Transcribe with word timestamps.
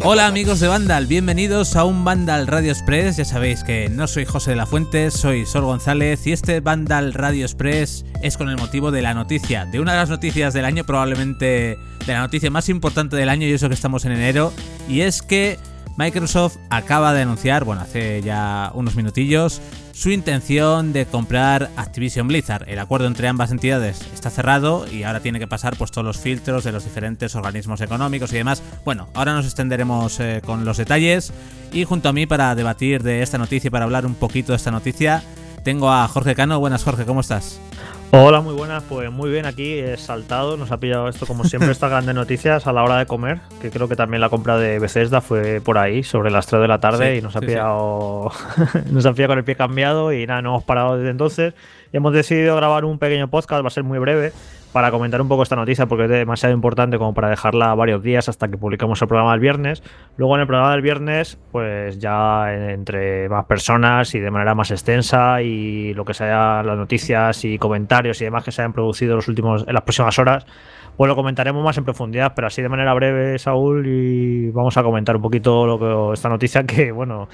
Hola 0.00 0.26
amigos 0.26 0.60
de 0.60 0.68
Vandal, 0.68 1.06
bienvenidos 1.06 1.74
a 1.74 1.84
un 1.84 2.04
Vandal 2.04 2.46
Radio 2.46 2.70
Express. 2.72 3.16
Ya 3.16 3.24
sabéis 3.24 3.64
que 3.64 3.88
no 3.88 4.06
soy 4.06 4.24
José 4.24 4.50
de 4.50 4.56
la 4.56 4.66
Fuente, 4.66 5.10
soy 5.10 5.46
Sol 5.46 5.64
González 5.64 6.26
y 6.26 6.32
este 6.32 6.60
Vandal 6.60 7.14
Radio 7.14 7.44
Express 7.44 8.04
es 8.22 8.36
con 8.36 8.48
el 8.48 8.56
motivo 8.56 8.90
de 8.90 9.02
la 9.02 9.14
noticia, 9.14 9.64
de 9.66 9.80
una 9.80 9.92
de 9.92 9.98
las 9.98 10.10
noticias 10.10 10.52
del 10.54 10.64
año, 10.64 10.84
probablemente 10.84 11.78
de 12.06 12.12
la 12.12 12.20
noticia 12.20 12.50
más 12.50 12.68
importante 12.68 13.16
del 13.16 13.28
año 13.28 13.46
y 13.46 13.52
eso 13.52 13.68
que 13.68 13.74
estamos 13.74 14.04
en 14.04 14.12
enero, 14.12 14.52
y 14.88 15.00
es 15.00 15.22
que 15.22 15.58
Microsoft 15.96 16.58
acaba 16.70 17.12
de 17.12 17.22
anunciar, 17.22 17.64
bueno, 17.64 17.82
hace 17.82 18.22
ya 18.22 18.70
unos 18.74 18.94
minutillos, 18.94 19.60
su 19.98 20.12
intención 20.12 20.92
de 20.92 21.06
comprar 21.06 21.70
Activision 21.74 22.28
Blizzard. 22.28 22.68
El 22.68 22.78
acuerdo 22.78 23.08
entre 23.08 23.26
ambas 23.26 23.50
entidades 23.50 24.00
está 24.14 24.30
cerrado 24.30 24.86
y 24.88 25.02
ahora 25.02 25.18
tiene 25.18 25.40
que 25.40 25.48
pasar 25.48 25.76
pues 25.76 25.90
todos 25.90 26.04
los 26.04 26.18
filtros 26.18 26.62
de 26.62 26.70
los 26.70 26.84
diferentes 26.84 27.34
organismos 27.34 27.80
económicos 27.80 28.32
y 28.32 28.36
demás. 28.36 28.62
Bueno, 28.84 29.08
ahora 29.14 29.34
nos 29.34 29.44
extenderemos 29.44 30.20
eh, 30.20 30.40
con 30.46 30.64
los 30.64 30.76
detalles 30.76 31.32
y 31.72 31.82
junto 31.82 32.08
a 32.08 32.12
mí 32.12 32.26
para 32.26 32.54
debatir 32.54 33.02
de 33.02 33.22
esta 33.22 33.38
noticia 33.38 33.66
y 33.66 33.70
para 33.72 33.86
hablar 33.86 34.06
un 34.06 34.14
poquito 34.14 34.52
de 34.52 34.56
esta 34.58 34.70
noticia, 34.70 35.24
tengo 35.64 35.90
a 35.90 36.06
Jorge 36.06 36.36
Cano. 36.36 36.60
Buenas 36.60 36.84
Jorge, 36.84 37.04
¿cómo 37.04 37.20
estás? 37.20 37.58
Hola, 38.10 38.40
muy 38.40 38.54
buenas. 38.54 38.82
Pues 38.84 39.12
muy 39.12 39.28
bien, 39.30 39.44
aquí 39.44 39.78
he 39.78 39.96
saltado. 39.98 40.56
Nos 40.56 40.72
ha 40.72 40.78
pillado 40.78 41.08
esto, 41.08 41.26
como 41.26 41.44
siempre, 41.44 41.70
estas 41.72 41.90
grandes 41.90 42.14
noticias 42.14 42.66
a 42.66 42.72
la 42.72 42.82
hora 42.82 42.96
de 42.96 43.04
comer. 43.04 43.40
Que 43.60 43.70
creo 43.70 43.86
que 43.86 43.96
también 43.96 44.22
la 44.22 44.30
compra 44.30 44.56
de 44.56 44.78
Bethesda 44.78 45.20
fue 45.20 45.60
por 45.60 45.76
ahí, 45.76 46.02
sobre 46.02 46.30
las 46.30 46.46
3 46.46 46.62
de 46.62 46.68
la 46.68 46.80
tarde, 46.80 47.16
y 47.16 47.20
nos 47.20 47.36
ha 47.36 47.40
pillado. 47.40 48.32
nos 48.90 49.04
ha 49.04 49.12
pillado 49.12 49.32
con 49.32 49.38
el 49.38 49.44
pie 49.44 49.56
cambiado. 49.56 50.12
Y 50.12 50.26
nada, 50.26 50.40
no 50.40 50.50
hemos 50.50 50.64
parado 50.64 50.96
desde 50.96 51.10
entonces. 51.10 51.52
Y 51.92 51.98
hemos 51.98 52.14
decidido 52.14 52.56
grabar 52.56 52.86
un 52.86 52.98
pequeño 52.98 53.28
podcast, 53.28 53.62
va 53.62 53.68
a 53.68 53.70
ser 53.70 53.84
muy 53.84 53.98
breve 53.98 54.32
para 54.72 54.90
comentar 54.90 55.20
un 55.20 55.28
poco 55.28 55.42
esta 55.42 55.56
noticia 55.56 55.86
porque 55.86 56.04
es 56.04 56.10
demasiado 56.10 56.54
importante 56.54 56.98
como 56.98 57.14
para 57.14 57.30
dejarla 57.30 57.74
varios 57.74 58.02
días 58.02 58.28
hasta 58.28 58.48
que 58.48 58.56
publicamos 58.56 59.00
el 59.00 59.08
programa 59.08 59.32
del 59.32 59.40
viernes. 59.40 59.82
Luego 60.16 60.34
en 60.34 60.42
el 60.42 60.46
programa 60.46 60.72
del 60.72 60.82
viernes, 60.82 61.38
pues 61.52 61.98
ya 61.98 62.52
entre 62.54 63.28
más 63.28 63.46
personas 63.46 64.14
y 64.14 64.20
de 64.20 64.30
manera 64.30 64.54
más 64.54 64.70
extensa 64.70 65.42
y 65.42 65.94
lo 65.94 66.04
que 66.04 66.14
sea 66.14 66.62
las 66.62 66.76
noticias 66.76 67.44
y 67.44 67.58
comentarios 67.58 68.20
y 68.20 68.24
demás 68.24 68.44
que 68.44 68.52
se 68.52 68.62
hayan 68.62 68.72
producido 68.72 69.16
los 69.16 69.28
últimos, 69.28 69.64
en 69.66 69.74
las 69.74 69.82
próximas 69.82 70.18
horas, 70.18 70.46
pues 70.98 71.08
lo 71.08 71.14
comentaremos 71.14 71.62
más 71.62 71.78
en 71.78 71.84
profundidad, 71.84 72.32
pero 72.34 72.48
así 72.48 72.60
de 72.60 72.68
manera 72.68 72.92
breve, 72.92 73.38
Saúl, 73.38 73.86
y 73.86 74.50
vamos 74.50 74.76
a 74.76 74.82
comentar 74.82 75.14
un 75.14 75.22
poquito 75.22 75.64
lo 75.64 75.78
que, 75.78 76.12
esta 76.12 76.28
noticia 76.28 76.64
que, 76.64 76.90
bueno, 76.90 77.28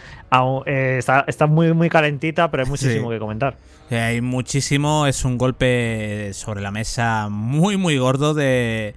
eh, 0.66 0.96
está, 0.98 1.24
está, 1.26 1.46
muy, 1.46 1.72
muy 1.72 1.88
calentita, 1.88 2.50
pero 2.50 2.64
hay 2.64 2.68
muchísimo 2.68 3.08
que 3.08 3.18
comentar. 3.18 3.56
Hay 3.90 4.20
muchísimo, 4.20 5.06
es 5.06 5.24
un 5.24 5.38
golpe 5.38 6.30
sobre 6.34 6.60
la 6.60 6.70
mesa 6.70 7.28
muy, 7.30 7.78
muy 7.78 7.96
gordo 7.96 8.34
de 8.34 8.94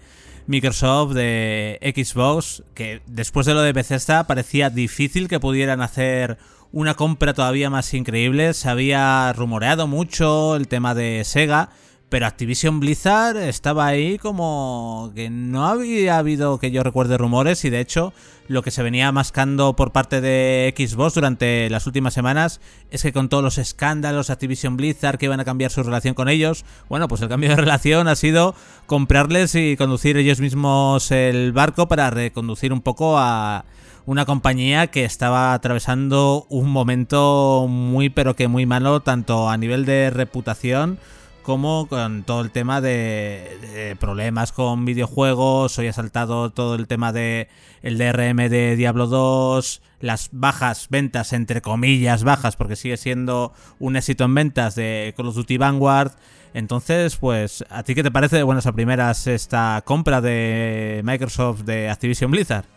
Microsoft, 0.47 1.13
de 1.13 1.79
Xbox, 1.95 2.61
que 2.73 2.99
después 3.05 3.45
de 3.45 3.53
lo 3.53 3.61
de 3.61 3.71
Bethesda 3.71 4.27
parecía 4.27 4.69
difícil 4.69 5.29
que 5.29 5.39
pudieran 5.39 5.79
hacer 5.79 6.37
una 6.73 6.95
compra 6.95 7.33
todavía 7.33 7.69
más 7.69 7.93
increíble. 7.93 8.53
Se 8.53 8.67
había 8.67 9.31
rumoreado 9.31 9.87
mucho 9.87 10.57
el 10.57 10.67
tema 10.67 10.93
de 10.93 11.23
Sega 11.23 11.69
pero 12.09 12.25
Activision 12.25 12.80
Blizzard 12.80 13.38
estaba 13.38 13.86
ahí 13.86 14.17
como 14.17 15.11
que 15.13 15.30
no 15.30 15.67
había 15.67 16.17
habido 16.17 16.58
que 16.58 16.72
yo 16.72 16.83
recuerde 16.83 17.17
rumores 17.17 17.66
y 17.66 17.69
de 17.69 17.81
hecho 17.81 18.14
lo 18.47 18.64
que 18.64 18.72
se 18.72 18.81
venía 18.81 19.11
mascando 19.11 19.76
por 19.76 19.92
parte 19.92 20.21
de 20.21 20.73
Xbox 20.77 21.15
durante 21.15 21.70
las 21.70 21.86
últimas 21.86 22.14
semanas 22.14 22.61
es 22.92 23.02
que 23.02 23.11
con 23.11 23.27
todos 23.27 23.43
los 23.43 23.58
escándalos 23.58 24.30
Activision 24.30 24.77
Blizzard 24.77 25.17
que 25.17 25.26
iban 25.26 25.42
a 25.42 25.45
cambiar 25.45 25.70
su 25.70 25.83
relación 25.83 26.14
con 26.14 26.30
ellos, 26.30 26.64
bueno, 26.87 27.09
pues 27.09 27.21
el 27.21 27.27
cambio 27.27 27.49
de 27.49 27.55
relación 27.58 28.08
ha 28.08 28.15
sido 28.15 28.55
comprarles 28.86 29.54
y 29.55 29.76
conducir 29.76 30.15
ellos 30.15 30.39
mismos 30.39 31.11
el 31.11 31.52
barco 31.52 31.89
para 31.89 32.10
reconducir 32.10 32.71
un 32.71 32.81
poco 32.81 33.17
a 33.17 33.65
una 34.05 34.26
compañía 34.26 34.87
que 34.87 35.04
estaba 35.04 35.54
atravesando 35.54 36.45
un 36.48 36.70
momento 36.70 37.65
muy 37.67 38.10
pero 38.10 38.37
que 38.37 38.48
muy 38.48 38.65
malo 38.65 39.02
tanto 39.02 39.49
a 39.49 39.58
nivel 39.58 39.86
de 39.86 40.10
reputación 40.10 40.99
como 41.47 41.87
con 41.87 42.23
todo 42.23 42.41
el 42.41 42.52
tema 42.52 42.81
de, 42.81 43.95
problemas 44.02 44.52
con 44.52 44.83
videojuegos. 44.83 45.80
Hoy 45.80 45.87
ha 45.87 45.93
saltado 45.93 46.49
todo 46.49 46.75
el 46.75 46.87
tema 46.87 47.13
de 47.13 47.47
el 47.81 47.97
DRM 47.97 48.49
de 48.49 48.75
Diablo 48.75 49.08
2, 49.08 49.81
las 50.02 50.27
bajas 50.33 50.87
ventas, 50.89 51.31
entre 51.31 51.61
comillas 51.61 52.25
bajas, 52.25 52.57
porque 52.57 52.75
sigue 52.75 52.97
siendo 52.97 53.53
un 53.80 53.95
éxito 53.95 54.25
en 54.25 54.36
ventas 54.36 54.75
de 54.75 55.13
Call 55.15 55.27
of 55.27 55.36
Duty 55.36 55.57
Vanguard. 55.57 56.11
Entonces, 56.53 57.15
pues, 57.15 57.63
¿a 57.69 57.83
ti 57.83 57.95
qué 57.95 58.03
te 58.03 58.11
parece 58.11 58.36
de 58.36 58.43
buenas 58.43 58.65
a 58.67 58.73
primeras 58.73 59.25
esta 59.25 59.81
compra 59.86 60.19
de 60.19 60.99
Microsoft 61.05 61.61
de 61.61 61.89
Activision 61.89 62.30
Blizzard? 62.30 62.77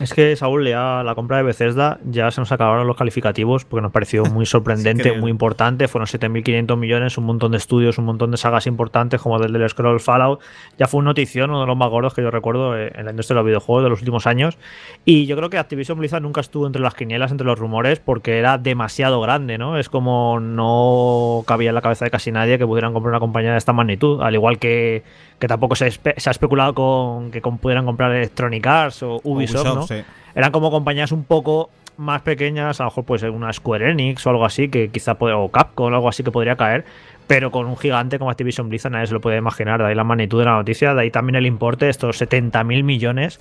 Es 0.00 0.14
que 0.14 0.36
Saúl, 0.36 0.66
ya 0.68 1.02
la 1.04 1.16
compra 1.16 1.38
de 1.38 1.42
Bethesda 1.42 1.98
ya 2.04 2.30
se 2.30 2.40
nos 2.40 2.52
acabaron 2.52 2.86
los 2.86 2.96
calificativos 2.96 3.64
porque 3.64 3.82
nos 3.82 3.90
pareció 3.90 4.24
muy 4.26 4.46
sorprendente, 4.46 5.18
muy 5.18 5.30
importante. 5.30 5.88
Fueron 5.88 6.06
7.500 6.06 6.76
millones, 6.76 7.18
un 7.18 7.24
montón 7.24 7.50
de 7.50 7.58
estudios, 7.58 7.98
un 7.98 8.04
montón 8.04 8.30
de 8.30 8.36
sagas 8.36 8.68
importantes 8.68 9.20
como 9.20 9.42
el 9.42 9.52
del 9.52 9.68
Scroll 9.68 9.98
Fallout. 9.98 10.40
Ya 10.78 10.86
fue 10.86 10.98
un 10.98 11.06
notición, 11.06 11.50
uno 11.50 11.62
de 11.62 11.66
los 11.66 11.76
más 11.76 11.90
gordos 11.90 12.14
que 12.14 12.22
yo 12.22 12.30
recuerdo 12.30 12.78
eh, 12.78 12.92
en 12.94 13.06
la 13.06 13.10
industria 13.10 13.34
de 13.34 13.40
los 13.40 13.46
videojuegos 13.46 13.82
de 13.82 13.90
los 13.90 13.98
últimos 14.00 14.26
años. 14.28 14.56
Y 15.04 15.26
yo 15.26 15.36
creo 15.36 15.50
que 15.50 15.58
Activision 15.58 15.98
Blizzard 15.98 16.22
nunca 16.22 16.40
estuvo 16.42 16.66
entre 16.66 16.80
las 16.80 16.94
quinielas, 16.94 17.32
entre 17.32 17.46
los 17.46 17.58
rumores, 17.58 17.98
porque 17.98 18.38
era 18.38 18.56
demasiado 18.56 19.20
grande, 19.20 19.58
¿no? 19.58 19.78
Es 19.78 19.88
como 19.88 20.38
no 20.38 21.42
cabía 21.46 21.70
en 21.70 21.74
la 21.74 21.82
cabeza 21.82 22.04
de 22.04 22.12
casi 22.12 22.30
nadie 22.30 22.58
que 22.58 22.66
pudieran 22.66 22.92
comprar 22.92 23.10
una 23.10 23.20
compañía 23.20 23.52
de 23.52 23.58
esta 23.58 23.72
magnitud. 23.72 24.22
Al 24.22 24.34
igual 24.34 24.58
que, 24.58 25.02
que 25.40 25.48
tampoco 25.48 25.74
se, 25.74 25.86
ha 25.86 26.30
especulado 26.30 26.74
con 26.74 27.30
que 27.32 27.40
pudieran 27.40 27.84
comprar 27.84 28.12
Electronic 28.12 28.64
Arts 28.64 29.02
o 29.02 29.20
Ubisoft, 29.24 29.64
¿no? 29.64 29.87
Eran 30.34 30.52
como 30.52 30.70
compañías 30.70 31.12
un 31.12 31.24
poco 31.24 31.70
más 31.96 32.22
pequeñas, 32.22 32.80
a 32.80 32.84
lo 32.84 32.90
mejor 32.90 33.04
puede 33.04 33.18
ser 33.20 33.30
una 33.30 33.52
Square 33.52 33.90
Enix 33.90 34.24
o 34.26 34.30
algo 34.30 34.44
así, 34.44 34.68
que 34.68 34.88
quizá 34.88 35.14
puede, 35.14 35.34
o 35.34 35.48
Capcom 35.50 35.92
o 35.92 35.94
algo 35.94 36.08
así 36.08 36.22
que 36.22 36.30
podría 36.30 36.56
caer, 36.56 36.84
pero 37.26 37.50
con 37.50 37.66
un 37.66 37.76
gigante 37.76 38.18
como 38.18 38.30
Activision 38.30 38.68
Blizzard 38.68 38.92
nadie 38.92 39.08
se 39.08 39.14
lo 39.14 39.20
puede 39.20 39.36
imaginar, 39.36 39.80
de 39.80 39.88
ahí 39.88 39.94
la 39.94 40.04
magnitud 40.04 40.38
de 40.38 40.44
la 40.44 40.52
noticia, 40.52 40.94
de 40.94 41.02
ahí 41.02 41.10
también 41.10 41.34
el 41.34 41.46
importe 41.46 41.86
de 41.86 41.90
estos 41.90 42.16
70 42.18 42.62
mil 42.64 42.84
millones, 42.84 43.40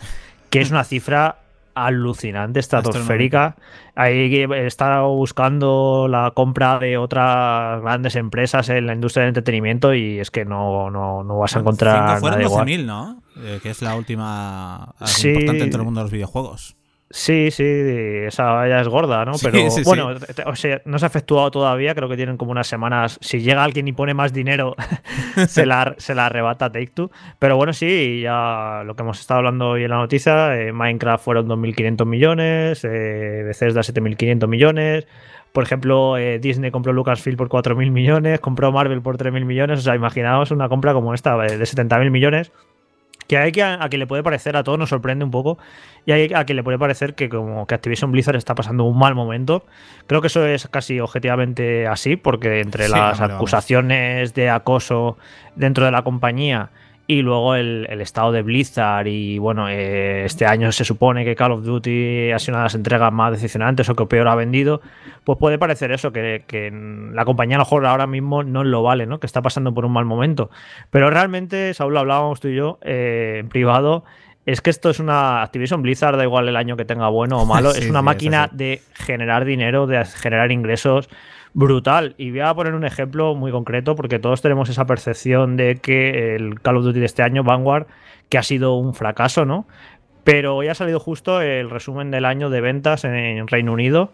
que 0.49 0.59
es 0.59 0.71
una 0.71 0.83
cifra 0.83 1.37
alucinante, 1.85 2.59
estratosférica. 2.59 3.55
Ahí 3.95 4.45
estado 4.65 5.09
buscando 5.09 6.07
la 6.09 6.31
compra 6.31 6.79
de 6.79 6.97
otras 6.97 7.81
grandes 7.81 8.15
empresas 8.15 8.69
en 8.69 8.87
la 8.87 8.93
industria 8.93 9.23
del 9.23 9.29
entretenimiento 9.29 9.93
y 9.93 10.19
es 10.19 10.31
que 10.31 10.45
no, 10.45 10.89
no, 10.89 11.23
no 11.23 11.37
vas 11.37 11.55
a 11.55 11.59
encontrar 11.59 12.21
nada 12.21 12.41
igual. 12.41 12.85
¿no? 12.85 13.21
Eh, 13.37 13.59
que 13.61 13.69
es 13.69 13.81
la 13.81 13.95
última 13.95 14.95
importante 14.99 15.63
en 15.63 15.69
todo 15.69 15.81
el 15.81 15.85
mundo 15.85 15.99
de 15.99 16.05
los 16.05 16.11
videojuegos. 16.11 16.76
Sí, 17.09 17.51
sí, 17.51 17.63
esa 17.63 18.67
ya 18.67 18.81
es 18.81 18.87
gorda, 18.89 19.23
¿no? 19.23 19.33
Pero 19.41 19.59
bueno, 19.85 20.09
o 20.45 20.55
sea, 20.57 20.81
no 20.83 20.99
se 20.99 21.05
ha 21.05 21.07
efectuado 21.07 21.49
todavía, 21.51 21.95
creo 21.95 22.09
que 22.09 22.17
tienen 22.17 22.35
como 22.35 22.51
unas 22.51 22.67
semanas. 22.67 23.17
Si 23.21 23.39
llega 23.39 23.63
alguien 23.63 23.87
y 23.87 23.93
pone 23.93 24.13
más 24.13 24.33
dinero, 24.33 24.75
se, 25.47 25.65
la, 25.65 25.95
se 25.97 26.13
la 26.15 26.25
arrebata 26.25 26.69
Take 26.69 26.87
Two. 26.87 27.09
Pero 27.39 27.55
bueno, 27.55 27.71
sí, 27.71 28.19
ya 28.21 28.83
lo 28.85 28.95
que 28.95 29.03
hemos 29.03 29.21
estado 29.21 29.37
hablando 29.37 29.69
hoy 29.69 29.85
en 29.85 29.91
la 29.91 29.97
noticia, 29.97 30.59
eh, 30.59 30.73
Minecraft 30.73 31.23
fueron 31.23 31.47
2.500 31.47 32.05
millones, 32.05 32.83
eh, 32.83 33.43
Bethesda 33.45 33.81
7.500 33.81 34.47
millones. 34.47 35.07
Por 35.53 35.63
ejemplo, 35.63 36.17
eh, 36.17 36.39
Disney 36.39 36.71
compró 36.71 36.91
Lucasfilm 36.91 37.37
por 37.37 37.47
4.000 37.47 37.89
millones, 37.89 38.41
compró 38.41 38.73
Marvel 38.73 39.01
por 39.01 39.17
3.000 39.17 39.45
millones. 39.45 39.79
O 39.79 39.81
sea, 39.81 39.95
imaginaos 39.95 40.51
una 40.51 40.67
compra 40.67 40.93
como 40.93 41.13
esta 41.13 41.37
de 41.37 41.57
70.000 41.57 42.11
millones 42.11 42.51
que 43.27 43.37
hay 43.37 43.51
que 43.51 43.63
a, 43.63 43.83
a, 43.83 43.89
que 43.89 43.97
le 43.97 44.07
puede 44.07 44.23
parecer, 44.23 44.55
a 44.55 44.63
todos 44.63 44.79
nos 44.79 44.89
sorprende 44.89 45.25
un 45.25 45.31
poco, 45.31 45.57
y 46.05 46.11
hay 46.11 46.33
a 46.33 46.45
que 46.45 46.53
le 46.53 46.63
puede 46.63 46.79
parecer 46.79 47.15
que 47.15 47.29
como 47.29 47.67
que 47.67 47.75
Activision 47.75 48.11
Blizzard 48.11 48.37
está 48.37 48.55
pasando 48.55 48.85
un 48.85 48.97
mal 48.97 49.13
momento. 49.15 49.65
Creo 50.07 50.21
que 50.21 50.27
eso 50.27 50.45
es 50.45 50.67
casi 50.67 50.99
objetivamente 50.99 51.87
así, 51.87 52.15
porque 52.15 52.61
entre 52.61 52.89
las 52.89 53.19
acusaciones 53.19 54.33
de 54.33 54.49
acoso 54.49 55.17
dentro 55.55 55.85
de 55.85 55.91
la 55.91 56.03
compañía 56.03 56.69
y 57.07 57.21
luego 57.21 57.55
el, 57.55 57.87
estado 58.01 58.33
de 58.33 58.41
Blizzard 58.41 59.07
y 59.07 59.37
bueno, 59.37 59.69
eh, 59.69 60.25
este 60.25 60.45
año 60.45 60.73
se 60.73 60.83
supone 60.83 61.23
que 61.23 61.35
Call 61.35 61.53
of 61.53 61.63
Duty 61.63 62.31
ha 62.31 62.39
sido 62.39 62.55
una 62.55 62.59
de 62.59 62.65
las 62.65 62.75
entregas 62.75 63.13
más 63.13 63.31
decepcionantes 63.31 63.89
o 63.89 63.95
que 63.95 64.05
peor 64.05 64.27
ha 64.27 64.35
vendido, 64.35 64.81
pues 65.23 65.39
puede 65.39 65.57
parecer 65.57 65.93
eso, 65.93 66.11
que, 66.11 66.43
la 67.13 67.23
compañía 67.23 67.55
a 67.55 67.59
lo 67.59 67.63
mejor 67.63 67.85
ahora 67.85 68.07
mismo 68.07 68.43
no 68.43 68.65
lo 68.65 68.83
vale, 68.83 69.05
¿no? 69.05 69.21
que 69.21 69.25
está 69.25 69.41
pasando 69.41 69.73
por 69.73 69.85
un 69.85 69.93
mal 69.93 70.03
momento. 70.03 70.49
Pero 70.89 71.09
realmente, 71.09 71.73
Saúl, 71.73 71.95
hablábamos 71.95 72.41
tú 72.41 72.49
y 72.49 72.55
yo 72.55 72.77
eh, 72.81 73.37
en 73.39 73.47
privado, 73.47 74.03
es 74.47 74.61
que 74.61 74.69
esto 74.69 74.89
es 74.89 74.99
una 74.99 75.43
Activision 75.43 75.81
Blizzard, 75.81 76.15
da 76.15 76.23
igual 76.23 76.47
el 76.47 76.55
año 76.55 76.77
que 76.77 76.85
tenga 76.85 77.09
bueno 77.09 77.41
o 77.41 77.45
malo, 77.45 77.71
es 77.75 77.89
una 77.89 78.01
máquina 78.01 78.49
de 78.51 78.81
generar 78.93 79.43
dinero, 79.43 79.87
de 79.87 80.03
generar 80.05 80.53
ingresos 80.53 81.09
brutal. 81.53 82.15
Y 82.17 82.31
voy 82.31 82.39
a 82.39 82.53
poner 82.53 82.73
un 82.73 82.85
ejemplo 82.85 83.35
muy 83.35 83.51
concreto 83.51 83.95
porque 83.95 84.19
todos 84.19 84.41
tenemos 84.41 84.69
esa 84.69 84.85
percepción 84.85 85.57
de 85.57 85.75
que 85.75 86.35
el 86.35 86.61
Call 86.61 86.77
of 86.77 86.85
Duty 86.85 86.99
de 86.99 87.05
este 87.05 87.23
año, 87.23 87.43
Vanguard, 87.43 87.87
que 88.29 88.37
ha 88.37 88.43
sido 88.43 88.75
un 88.75 88.93
fracaso, 88.93 89.43
¿no? 89.43 89.67
Pero 90.23 90.55
hoy 90.55 90.69
ha 90.69 90.75
salido 90.75 91.01
justo 91.01 91.41
el 91.41 91.69
resumen 91.69 92.09
del 92.09 92.23
año 92.23 92.49
de 92.49 92.61
ventas 92.61 93.03
en 93.03 93.47
Reino 93.49 93.73
Unido. 93.73 94.11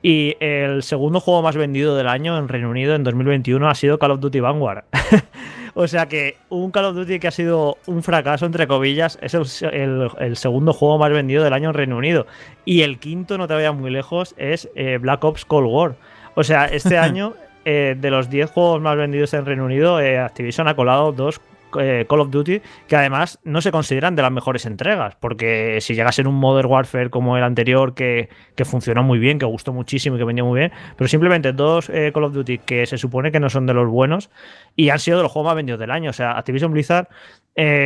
Y 0.00 0.36
el 0.38 0.84
segundo 0.84 1.18
juego 1.18 1.42
más 1.42 1.56
vendido 1.56 1.96
del 1.96 2.06
año 2.06 2.38
en 2.38 2.46
Reino 2.48 2.70
Unido 2.70 2.94
en 2.94 3.02
2021 3.02 3.68
ha 3.68 3.74
sido 3.74 3.98
Call 3.98 4.12
of 4.12 4.20
Duty 4.20 4.38
Vanguard. 4.38 4.84
o 5.74 5.86
sea 5.88 6.06
que 6.06 6.36
un 6.50 6.70
Call 6.70 6.86
of 6.86 6.94
Duty 6.94 7.18
que 7.18 7.28
ha 7.28 7.32
sido 7.32 7.78
un 7.86 8.02
fracaso, 8.02 8.44
entre 8.44 8.66
comillas, 8.66 9.18
es 9.22 9.34
el, 9.62 10.36
segundo 10.36 10.72
juego 10.72 10.98
más 10.98 11.10
vendido 11.10 11.42
del 11.42 11.52
año 11.52 11.70
en 11.70 11.74
Reino 11.74 11.96
Unido. 11.96 12.26
Y 12.64 12.82
el 12.82 12.98
quinto, 12.98 13.38
no 13.38 13.48
te 13.48 13.54
vayas 13.54 13.74
muy 13.74 13.90
lejos, 13.90 14.34
es 14.36 14.68
eh, 14.74 14.98
Black 15.00 15.24
Ops 15.24 15.44
Cold 15.44 15.68
War. 15.68 15.96
O 16.34 16.44
sea, 16.44 16.66
este 16.66 16.98
año, 16.98 17.34
eh, 17.64 17.96
de 17.98 18.10
los 18.10 18.28
10 18.28 18.50
juegos 18.50 18.82
más 18.82 18.96
vendidos 18.96 19.32
en 19.34 19.46
Reino 19.46 19.64
Unido, 19.64 20.00
eh, 20.00 20.18
Activision 20.18 20.68
ha 20.68 20.76
colado 20.76 21.12
dos 21.12 21.40
eh, 21.80 22.06
Call 22.08 22.20
of 22.20 22.30
Duty 22.30 22.60
que 22.86 22.96
además 22.96 23.38
no 23.44 23.60
se 23.60 23.70
consideran 23.70 24.16
de 24.16 24.22
las 24.22 24.32
mejores 24.32 24.66
entregas, 24.66 25.16
porque 25.16 25.78
si 25.80 25.94
llega 25.94 26.08
a 26.08 26.12
ser 26.12 26.28
un 26.28 26.34
Modern 26.34 26.68
Warfare 26.70 27.10
como 27.10 27.36
el 27.36 27.44
anterior 27.44 27.94
que, 27.94 28.28
funcionó 28.64 29.02
muy 29.02 29.18
bien, 29.18 29.38
que 29.38 29.46
gustó 29.46 29.72
muchísimo 29.72 30.16
y 30.16 30.18
que 30.18 30.24
vendió 30.24 30.44
muy 30.44 30.60
bien, 30.60 30.72
pero 30.96 31.08
simplemente 31.08 31.52
dos 31.52 31.90
Call 32.14 32.24
of 32.24 32.32
Duty 32.32 32.58
que 32.58 32.86
se 32.86 32.96
supone 32.96 33.32
que 33.32 33.40
no 33.40 33.50
son 33.50 33.66
de 33.66 33.74
los 33.74 33.88
buenos 33.88 34.30
y 34.76 34.90
han 34.90 34.98
sido 34.98 35.16
de 35.18 35.24
los 35.24 35.32
juegos 35.32 35.50
más 35.50 35.56
vendidos 35.56 35.80
del 35.80 35.90
año. 35.90 36.10
O 36.10 36.12
sea, 36.12 36.32
Activision 36.38 36.72
Blizzard, 36.72 37.08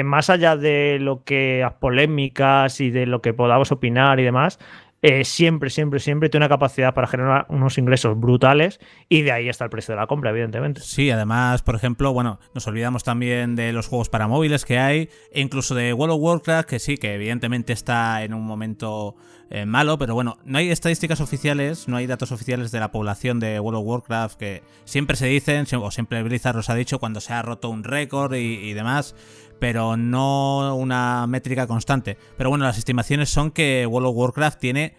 más 0.05 0.31
allá 0.31 0.57
de 0.57 0.99
lo 1.01 1.25
que 1.25 1.61
las 1.63 1.75
polémicas 1.75 2.81
y 2.81 2.91
de 2.91 3.07
lo 3.07 3.23
que 3.23 3.33
podamos 3.33 3.73
opinar 3.73 4.21
y 4.21 4.25
demás, 4.25 4.59
eh, 5.03 5.25
siempre, 5.25 5.71
siempre, 5.71 6.01
siempre 6.01 6.29
tiene 6.29 6.47
una 6.47 6.55
capacidad 6.55 6.95
para 6.95 7.07
generar 7.07 7.47
unos 7.49 7.77
ingresos 7.79 8.19
brutales 8.19 8.81
y 9.09 9.23
de 9.23 9.33
ahí 9.33 9.49
está 9.49 9.65
el 9.65 9.71
precio 9.71 9.95
de 9.95 10.01
la 10.01 10.07
compra, 10.07 10.31
evidentemente. 10.31 10.81
Sí, 10.81 11.11
además, 11.11 11.63
por 11.63 11.75
ejemplo, 11.75 12.13
bueno, 12.13 12.41
nos 12.55 12.67
olvidamos 12.67 13.05
también 13.05 13.57
de 13.57 13.73
los 13.73 13.89
juegos 13.89 14.09
para 14.09 14.27
móviles 14.27 14.65
que 14.65 14.79
hay, 14.79 15.11
e 15.33 15.41
incluso 15.41 15.75
de 15.75 15.93
World 15.93 16.15
of 16.15 16.21
Warcraft, 16.23 16.69
que 16.69 16.79
sí, 16.79 16.97
que 16.97 17.15
evidentemente 17.15 17.73
está 17.73 18.25
en 18.25 18.33
un 18.33 18.45
momento 18.45 19.17
eh, 19.51 19.67
malo, 19.67 19.99
pero 19.99 20.15
bueno, 20.15 20.39
no 20.45 20.59
hay 20.59 20.71
estadísticas 20.71 21.21
oficiales, 21.21 21.87
no 21.89 21.97
hay 21.97 22.07
datos 22.07 22.33
oficiales 22.33 22.73
de 22.73 22.81
la 22.81 22.91
población 22.91 23.39
de 23.39 23.61
World 23.61 23.81
of 23.81 23.87
Warcraft 23.87 24.39
que 24.39 24.63
siempre 24.85 25.17
se 25.17 25.27
dicen, 25.27 25.67
o 25.79 25.91
siempre 25.91 26.23
Blizzard 26.23 26.57
os 26.57 26.71
ha 26.71 26.75
dicho 26.75 26.99
cuando 26.99 27.21
se 27.21 27.33
ha 27.33 27.43
roto 27.43 27.69
un 27.69 27.85
récord 27.85 28.35
y 28.35 28.73
demás 28.73 29.15
pero 29.59 29.97
no 29.97 30.77
una 30.77 31.27
métrica 31.27 31.67
constante. 31.67 32.17
Pero 32.37 32.51
bueno, 32.51 32.65
las 32.65 32.79
estimaciones 32.79 33.31
son 33.31 33.51
que 33.51 33.87
World 33.87 34.09
of 34.09 34.17
Warcraft 34.17 34.59
tiene 34.59 34.95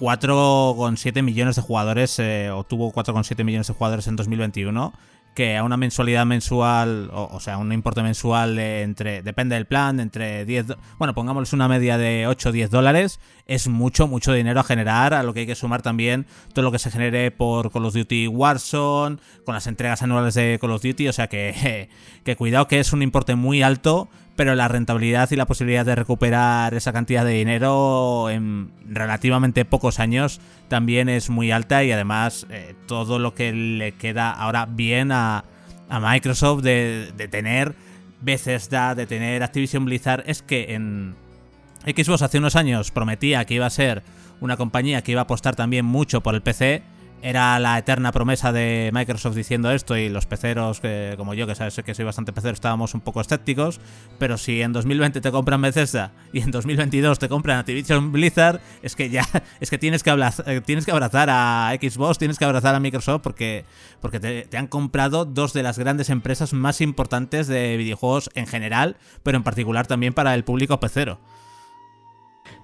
4,7 0.00 1.22
millones 1.22 1.56
de 1.56 1.62
jugadores, 1.62 2.18
eh, 2.18 2.50
o 2.50 2.64
tuvo 2.64 2.92
4,7 2.92 3.44
millones 3.44 3.66
de 3.66 3.74
jugadores 3.74 4.06
en 4.06 4.16
2021 4.16 4.92
que 5.36 5.56
a 5.58 5.62
una 5.62 5.76
mensualidad 5.76 6.24
mensual, 6.24 7.10
o, 7.12 7.38
sea, 7.40 7.58
un 7.58 7.70
importe 7.70 8.02
mensual 8.02 8.58
entre, 8.58 9.22
depende 9.22 9.54
del 9.54 9.66
plan, 9.66 10.00
entre 10.00 10.46
10, 10.46 10.68
bueno, 10.98 11.14
pongámosles 11.14 11.52
una 11.52 11.68
media 11.68 11.98
de 11.98 12.26
8 12.26 12.48
o 12.48 12.52
10 12.52 12.70
dólares, 12.70 13.20
es 13.44 13.68
mucho, 13.68 14.08
mucho 14.08 14.32
dinero 14.32 14.60
a 14.60 14.64
generar, 14.64 15.12
a 15.12 15.22
lo 15.22 15.34
que 15.34 15.40
hay 15.40 15.46
que 15.46 15.54
sumar 15.54 15.82
también 15.82 16.26
todo 16.54 16.64
lo 16.64 16.72
que 16.72 16.78
se 16.78 16.90
genere 16.90 17.30
por 17.30 17.70
Call 17.70 17.84
of 17.84 17.94
Duty 17.94 18.28
Warzone, 18.28 19.18
con 19.44 19.54
las 19.54 19.66
entregas 19.66 20.00
anuales 20.00 20.32
de 20.34 20.58
Call 20.58 20.72
of 20.72 20.82
Duty, 20.82 21.06
o 21.08 21.12
sea 21.12 21.26
que, 21.26 21.90
que 22.24 22.36
cuidado 22.36 22.66
que 22.66 22.80
es 22.80 22.94
un 22.94 23.02
importe 23.02 23.34
muy 23.34 23.62
alto 23.62 24.08
pero 24.36 24.54
la 24.54 24.68
rentabilidad 24.68 25.30
y 25.30 25.36
la 25.36 25.46
posibilidad 25.46 25.84
de 25.84 25.94
recuperar 25.94 26.74
esa 26.74 26.92
cantidad 26.92 27.24
de 27.24 27.32
dinero 27.32 28.28
en 28.30 28.70
relativamente 28.86 29.64
pocos 29.64 29.98
años 29.98 30.40
también 30.68 31.08
es 31.08 31.30
muy 31.30 31.50
alta 31.50 31.82
y 31.82 31.90
además 31.90 32.46
eh, 32.50 32.74
todo 32.86 33.18
lo 33.18 33.34
que 33.34 33.52
le 33.52 33.92
queda 33.92 34.30
ahora 34.30 34.66
bien 34.66 35.10
a, 35.10 35.44
Microsoft 35.88 36.62
de, 36.62 37.12
de, 37.16 37.28
tener 37.28 37.74
Bethesda, 38.20 38.96
de 38.96 39.06
tener 39.06 39.44
Activision 39.44 39.84
Blizzard, 39.84 40.24
es 40.26 40.42
que 40.42 40.74
en 40.74 41.14
Xbox 41.84 42.22
hace 42.22 42.38
unos 42.38 42.56
años 42.56 42.90
prometía 42.90 43.44
que 43.44 43.54
iba 43.54 43.66
a 43.66 43.70
ser 43.70 44.02
una 44.40 44.56
compañía 44.56 45.02
que 45.02 45.12
iba 45.12 45.20
a 45.20 45.24
apostar 45.24 45.54
también 45.54 45.84
mucho 45.84 46.22
por 46.22 46.34
el 46.34 46.42
PC 46.42 46.82
era 47.22 47.58
la 47.58 47.78
eterna 47.78 48.12
promesa 48.12 48.52
de 48.52 48.90
Microsoft 48.92 49.34
diciendo 49.34 49.70
esto 49.70 49.96
y 49.96 50.08
los 50.08 50.26
peceros, 50.26 50.80
que, 50.80 51.14
como 51.16 51.34
yo, 51.34 51.46
que 51.46 51.54
sabes 51.54 51.80
que 51.84 51.94
soy 51.94 52.04
bastante 52.04 52.32
pecero, 52.32 52.52
estábamos 52.52 52.94
un 52.94 53.00
poco 53.00 53.20
escépticos, 53.20 53.80
pero 54.18 54.38
si 54.38 54.62
en 54.62 54.72
2020 54.72 55.20
te 55.20 55.30
compran 55.30 55.60
Bethesda 55.60 56.12
y 56.32 56.40
en 56.40 56.50
2022 56.50 57.18
te 57.18 57.28
compran 57.28 57.58
Activision 57.58 58.12
Blizzard, 58.12 58.60
es 58.82 58.94
que 58.94 59.10
ya, 59.10 59.26
es 59.60 59.70
que 59.70 59.78
tienes 59.78 60.02
que, 60.02 60.10
abrazar, 60.10 60.48
eh, 60.48 60.60
tienes 60.60 60.84
que 60.84 60.92
abrazar 60.92 61.28
a 61.30 61.72
Xbox, 61.80 62.18
tienes 62.18 62.38
que 62.38 62.44
abrazar 62.44 62.74
a 62.74 62.80
Microsoft 62.80 63.22
porque, 63.22 63.64
porque 64.00 64.20
te, 64.20 64.42
te 64.42 64.56
han 64.56 64.66
comprado 64.66 65.24
dos 65.24 65.52
de 65.52 65.62
las 65.62 65.78
grandes 65.78 66.10
empresas 66.10 66.52
más 66.52 66.80
importantes 66.80 67.46
de 67.46 67.76
videojuegos 67.76 68.30
en 68.34 68.46
general, 68.46 68.96
pero 69.22 69.36
en 69.36 69.42
particular 69.42 69.86
también 69.86 70.14
para 70.14 70.34
el 70.34 70.44
público 70.44 70.78
pecero. 70.80 71.18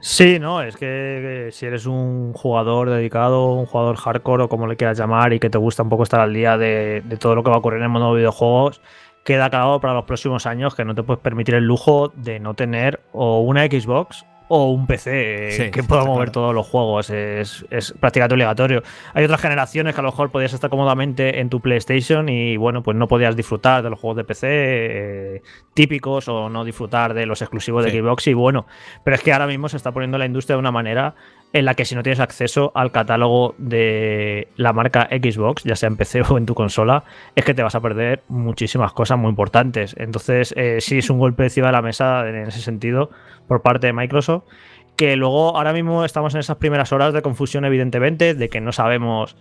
Sí, 0.01 0.39
no, 0.41 0.63
es 0.63 0.77
que, 0.77 1.51
si 1.53 1.67
eres 1.67 1.87
un 1.87 2.33
jugador 2.33 2.91
dedicado, 2.91 3.53
un 3.53 3.67
jugador 3.67 3.97
hardcore 3.97 4.45
o 4.45 4.49
como 4.49 4.67
le 4.67 4.77
quieras 4.77 4.99
llamar 4.99 5.33
y 5.33 5.39
que 5.39 5.49
te 5.49 5.59
gusta 5.59 5.83
un 5.83 5.89
poco 5.89 6.03
estar 6.03 6.21
al 6.21 6.35
día 6.35 6.59
de, 6.59 7.03
de 7.05 7.17
todo 7.17 7.35
lo 7.35 7.45
que 7.45 7.51
va 7.51 7.57
a 7.57 7.59
ocurrir 7.61 7.79
en 7.79 7.85
el 7.85 7.89
mundo 7.91 8.13
de 8.13 8.19
videojuegos, 8.19 8.81
queda 9.25 9.49
claro 9.51 9.81
para 9.81 9.95
los 9.95 10.05
próximos 10.05 10.47
años 10.47 10.75
que 10.75 10.85
no 10.85 10.95
te 10.95 11.03
puedes 11.03 11.23
permitir 11.23 11.55
el 11.55 11.65
lujo 11.65 12.13
de 12.17 12.41
no 12.41 12.55
tener 12.55 13.01
o 13.13 13.41
una 13.43 13.65
Xbox 13.67 14.27
o 14.55 14.67
un 14.67 14.87
PC 14.87 15.71
que 15.73 15.83
pueda 15.83 16.05
mover 16.05 16.31
todos 16.31 16.55
los 16.55 16.67
juegos. 16.67 17.09
Es, 17.09 17.65
prácticamente 17.99 18.35
obligatorio. 18.35 18.83
Hay 19.15 19.25
otras 19.25 19.41
generaciones 19.41 19.95
que 19.95 20.01
a 20.03 20.03
lo 20.03 20.11
mejor 20.11 20.31
podías 20.31 20.53
estar 20.53 20.69
cómodamente 20.69 21.41
en 21.41 21.49
tu 21.49 21.61
PlayStation 21.61 22.29
y 22.29 22.59
bueno, 22.59 22.83
pues 22.83 22.95
no 22.95 23.09
podías 23.09 23.35
disfrutar 23.35 23.83
de 23.83 23.89
los 23.89 23.99
juegos 23.99 24.19
de 24.19 24.25
PC 24.25 24.47
eh, 24.51 25.43
típicos 25.73 26.29
o 26.29 26.51
no 26.51 26.67
disfrutar 26.67 27.15
de 27.15 27.25
los 27.25 27.41
exclusivos 27.41 27.83
de 27.83 27.93
Xbox 27.93 28.27
y 28.27 28.35
bueno, 28.35 28.67
pero 29.03 29.17
es 29.17 29.23
que 29.23 29.33
ahora 29.33 29.47
mismo 29.47 29.71
se 29.71 29.79
está 29.79 29.91
poniendo 29.91 30.19
la 30.19 30.27
industria 30.27 30.57
de 30.57 30.61
una 30.61 30.71
manera 30.71 31.15
en 31.53 31.65
la 31.65 31.75
que 31.75 31.85
si 31.85 31.95
no 31.95 32.03
tienes 32.03 32.21
acceso 32.21 32.73
al 32.75 32.93
catálogo 32.93 33.55
de 33.59 34.49
la 34.57 34.73
marca 34.73 35.09
Xbox, 35.11 35.65
ya 35.65 35.77
sea 35.77 35.89
en 35.89 35.97
PC 35.97 36.23
o 36.29 36.39
en 36.39 36.47
tu 36.47 36.55
consola, 36.55 37.05
es 37.35 37.45
que 37.45 37.55
te 37.55 37.63
vas 37.63 37.75
a 37.75 37.81
perder 37.81 38.23
muchísimas 38.29 38.93
cosas 38.93 39.19
muy 39.19 39.31
importantes. 39.31 39.95
Entonces, 39.99 40.55
eh, 40.57 40.79
sí 40.81 40.99
es 40.99 41.11
un 41.11 41.19
golpe 41.19 41.45
encima 41.45 41.67
de 41.67 41.73
la 41.73 41.83
mesa 41.83 42.29
en 42.29 42.37
ese 42.37 42.61
sentido 42.61 43.11
por 43.49 43.63
parte 43.63 43.89
de 43.89 43.93
Microsoft, 43.93 44.45
que 44.97 45.17
luego 45.17 45.57
ahora 45.57 45.73
mismo 45.73 46.05
estamos 46.05 46.35
en 46.35 46.41
esas 46.41 46.57
primeras 46.57 46.93
horas 46.93 47.13
de 47.13 47.23
confusión, 47.23 47.65
evidentemente, 47.65 48.35
de 48.35 48.49
que 48.49 48.61
no 48.61 48.73
sabemos 48.73 49.37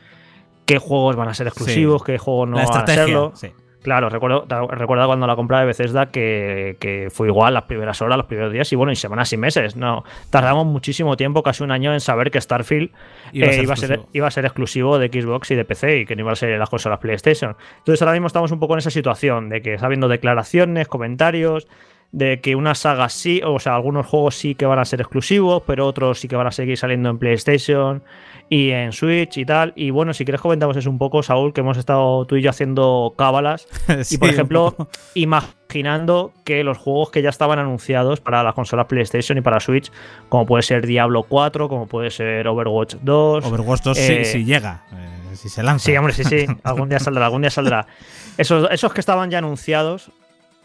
qué 0.65 0.77
juegos 0.77 1.15
van 1.15 1.29
a 1.29 1.33
ser 1.33 1.47
exclusivos, 1.47 2.03
qué 2.03 2.17
juegos 2.17 2.49
no 2.49 2.57
van 2.57 2.83
a 2.83 2.87
serlo. 2.87 3.33
Claro, 3.81 4.09
recuerdo, 4.09 4.45
recuerdo 4.69 5.07
cuando 5.07 5.25
la 5.25 5.35
compra 5.35 5.59
de 5.61 5.65
Bethesda 5.65 6.11
que, 6.11 6.77
que, 6.79 7.09
fue 7.11 7.27
igual 7.27 7.55
las 7.55 7.63
primeras 7.63 7.99
horas, 8.01 8.15
los 8.15 8.27
primeros 8.27 8.53
días 8.53 8.71
y 8.71 8.75
bueno, 8.75 8.91
y 8.91 8.95
semanas 8.95 9.33
y 9.33 9.37
meses. 9.37 9.75
No, 9.75 10.03
tardamos 10.29 10.67
muchísimo 10.67 11.17
tiempo, 11.17 11.41
casi 11.41 11.63
un 11.63 11.71
año, 11.71 11.91
en 11.91 11.99
saber 11.99 12.29
que 12.29 12.39
Starfield 12.39 12.91
iba, 13.33 13.47
a, 13.47 13.49
eh, 13.49 13.53
ser 13.53 14.01
iba, 14.13 14.27
a 14.27 14.31
ser, 14.31 14.45
exclusivo 14.45 14.99
de 14.99 15.07
Xbox 15.07 15.49
y 15.51 15.55
de 15.55 15.65
PC 15.65 15.99
y 15.99 16.05
que 16.05 16.15
no 16.15 16.21
iba 16.21 16.31
a 16.31 16.35
ser 16.35 16.59
las 16.59 16.69
consolas 16.69 16.99
PlayStation. 16.99 17.55
Entonces 17.79 18.01
ahora 18.03 18.13
mismo 18.13 18.27
estamos 18.27 18.51
un 18.51 18.59
poco 18.59 18.73
en 18.73 18.79
esa 18.79 18.91
situación 18.91 19.49
de 19.49 19.63
que 19.63 19.73
está 19.73 19.87
habiendo 19.87 20.07
declaraciones, 20.07 20.87
comentarios, 20.87 21.67
de 22.11 22.39
que 22.39 22.55
una 22.55 22.75
saga 22.75 23.09
sí, 23.09 23.41
o 23.43 23.59
sea, 23.59 23.75
algunos 23.75 24.05
juegos 24.05 24.35
sí 24.35 24.53
que 24.53 24.65
van 24.65 24.79
a 24.79 24.85
ser 24.85 25.01
exclusivos, 25.01 25.63
pero 25.65 25.87
otros 25.87 26.19
sí 26.19 26.27
que 26.27 26.35
van 26.35 26.47
a 26.47 26.51
seguir 26.51 26.77
saliendo 26.77 27.09
en 27.09 27.17
PlayStation 27.17 28.03
y 28.51 28.71
en 28.71 28.91
Switch 28.91 29.37
y 29.37 29.45
tal. 29.45 29.71
Y 29.77 29.91
bueno, 29.91 30.13
si 30.13 30.25
quieres 30.25 30.41
comentamos 30.41 30.75
eso 30.75 30.89
un 30.89 30.97
poco, 30.97 31.23
Saúl, 31.23 31.53
que 31.53 31.61
hemos 31.61 31.77
estado 31.77 32.25
tú 32.25 32.35
y 32.35 32.41
yo 32.41 32.49
haciendo 32.49 33.13
cábalas. 33.17 33.65
y 34.11 34.17
por 34.17 34.29
ejemplo, 34.29 34.75
imaginando 35.13 36.33
que 36.43 36.61
los 36.65 36.77
juegos 36.77 37.11
que 37.11 37.21
ya 37.21 37.29
estaban 37.29 37.59
anunciados 37.59 38.19
para 38.19 38.43
las 38.43 38.53
consolas 38.53 38.87
PlayStation 38.87 39.37
y 39.37 39.41
para 39.41 39.61
Switch, 39.61 39.89
como 40.27 40.45
puede 40.45 40.63
ser 40.63 40.85
Diablo 40.85 41.23
4, 41.23 41.69
como 41.69 41.87
puede 41.87 42.11
ser 42.11 42.45
Overwatch 42.45 42.95
2. 43.01 43.45
Overwatch 43.45 43.83
2 43.83 43.97
eh, 43.97 44.25
si, 44.25 44.43
llega. 44.43 44.83
Eh, 44.91 45.35
si 45.37 45.47
se 45.47 45.63
lanza. 45.63 45.85
Sí, 45.85 45.95
hombre, 45.95 46.11
sí, 46.13 46.25
sí. 46.25 46.45
Algún 46.63 46.89
día 46.89 46.99
saldrá, 46.99 47.27
algún 47.27 47.43
día 47.43 47.51
saldrá. 47.51 47.87
Esos, 48.37 48.69
esos 48.71 48.93
que 48.93 48.99
estaban 48.99 49.29
ya 49.29 49.37
anunciados, 49.37 50.11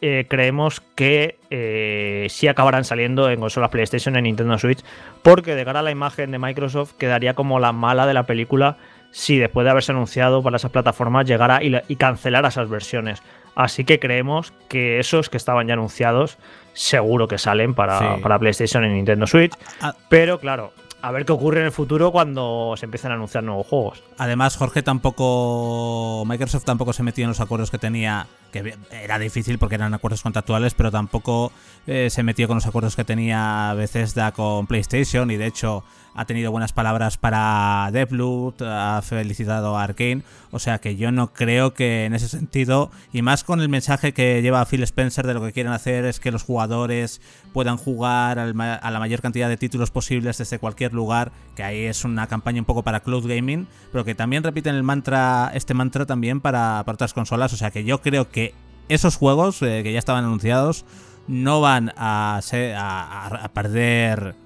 eh, 0.00 0.26
creemos 0.28 0.80
que 0.94 1.38
eh, 1.50 2.26
sí 2.28 2.48
acabarán 2.48 2.84
saliendo 2.84 3.30
en 3.30 3.40
consolas 3.40 3.70
PlayStation 3.70 4.16
y 4.16 4.22
Nintendo 4.22 4.58
Switch, 4.58 4.84
porque 5.22 5.54
de 5.54 5.64
cara 5.64 5.80
a 5.80 5.82
la 5.82 5.90
imagen 5.90 6.30
de 6.30 6.38
Microsoft 6.38 6.92
quedaría 6.98 7.34
como 7.34 7.58
la 7.58 7.72
mala 7.72 8.06
de 8.06 8.14
la 8.14 8.24
película 8.24 8.76
si 9.10 9.38
después 9.38 9.64
de 9.64 9.70
haberse 9.70 9.92
anunciado 9.92 10.42
para 10.42 10.58
esas 10.58 10.70
plataformas 10.70 11.26
llegara 11.26 11.60
y, 11.62 11.96
cancelara 11.96 12.48
esas 12.48 12.68
versiones. 12.68 13.22
Así 13.54 13.84
que 13.84 13.98
creemos 13.98 14.52
que 14.68 14.98
esos 14.98 15.30
que 15.30 15.38
estaban 15.38 15.66
ya 15.66 15.72
anunciados 15.72 16.36
seguro 16.74 17.26
que 17.26 17.38
salen 17.38 17.72
para, 17.72 18.18
para 18.18 18.38
PlayStation 18.38 18.84
y 18.84 18.88
Nintendo 18.88 19.26
Switch. 19.26 19.54
Ah. 19.80 19.94
Pero 20.10 20.38
claro, 20.38 20.72
a 21.06 21.12
ver 21.12 21.24
qué 21.24 21.30
ocurre 21.30 21.60
en 21.60 21.66
el 21.66 21.72
futuro 21.72 22.10
cuando 22.10 22.74
se 22.76 22.84
empiecen 22.84 23.12
a 23.12 23.14
anunciar 23.14 23.44
nuevos 23.44 23.64
juegos. 23.68 24.02
Además, 24.18 24.56
Jorge 24.56 24.82
tampoco. 24.82 26.24
Microsoft 26.26 26.64
tampoco 26.64 26.92
se 26.92 27.04
metió 27.04 27.22
en 27.22 27.28
los 27.28 27.38
acuerdos 27.38 27.70
que 27.70 27.78
tenía. 27.78 28.26
Que 28.50 28.74
era 28.90 29.16
difícil 29.20 29.56
porque 29.58 29.76
eran 29.76 29.94
acuerdos 29.94 30.22
contractuales, 30.22 30.74
pero 30.74 30.90
tampoco 30.90 31.52
eh, 31.86 32.10
se 32.10 32.24
metió 32.24 32.48
con 32.48 32.56
los 32.56 32.66
acuerdos 32.66 32.96
que 32.96 33.04
tenía 33.04 33.72
Bethesda 33.76 34.32
con 34.32 34.66
PlayStation. 34.66 35.30
Y 35.30 35.36
de 35.36 35.46
hecho, 35.46 35.84
ha 36.16 36.24
tenido 36.24 36.50
buenas 36.50 36.72
palabras 36.72 37.18
para 37.18 37.90
Deathloop, 37.92 38.62
ha 38.62 39.02
felicitado 39.02 39.76
a 39.76 39.84
Arkane, 39.84 40.22
o 40.50 40.58
sea 40.58 40.78
que 40.78 40.96
yo 40.96 41.12
no 41.12 41.34
creo 41.34 41.74
que 41.74 42.06
en 42.06 42.14
ese 42.14 42.28
sentido, 42.28 42.90
y 43.12 43.20
más 43.20 43.44
con 43.44 43.60
el 43.60 43.68
mensaje 43.68 44.12
que 44.12 44.40
lleva 44.40 44.64
Phil 44.64 44.82
Spencer 44.82 45.26
de 45.26 45.34
lo 45.34 45.42
que 45.42 45.52
quieren 45.52 45.72
hacer 45.72 46.06
es 46.06 46.18
que 46.18 46.32
los 46.32 46.42
jugadores 46.42 47.20
puedan 47.52 47.76
jugar 47.76 48.38
a 48.38 48.90
la 48.90 48.98
mayor 48.98 49.20
cantidad 49.20 49.50
de 49.50 49.58
títulos 49.58 49.90
posibles 49.90 50.38
desde 50.38 50.58
cualquier 50.58 50.94
lugar, 50.94 51.32
que 51.54 51.62
ahí 51.62 51.84
es 51.84 52.04
una 52.04 52.26
campaña 52.26 52.60
un 52.60 52.66
poco 52.66 52.82
para 52.82 53.00
cloud 53.00 53.28
gaming, 53.28 53.66
pero 53.92 54.04
que 54.04 54.14
también 54.14 54.42
repiten 54.42 54.74
el 54.74 54.82
mantra, 54.82 55.50
este 55.54 55.74
mantra 55.74 56.06
también 56.06 56.40
para, 56.40 56.82
otras 56.86 57.12
consolas, 57.12 57.52
o 57.52 57.56
sea 57.58 57.70
que 57.70 57.84
yo 57.84 58.00
creo 58.00 58.30
que 58.30 58.54
esos 58.88 59.16
juegos 59.16 59.60
eh, 59.60 59.82
que 59.82 59.92
ya 59.92 59.98
estaban 59.98 60.24
anunciados 60.24 60.86
no 61.28 61.60
van 61.60 61.92
a, 61.96 62.40
a 62.40 63.48
perder 63.52 64.36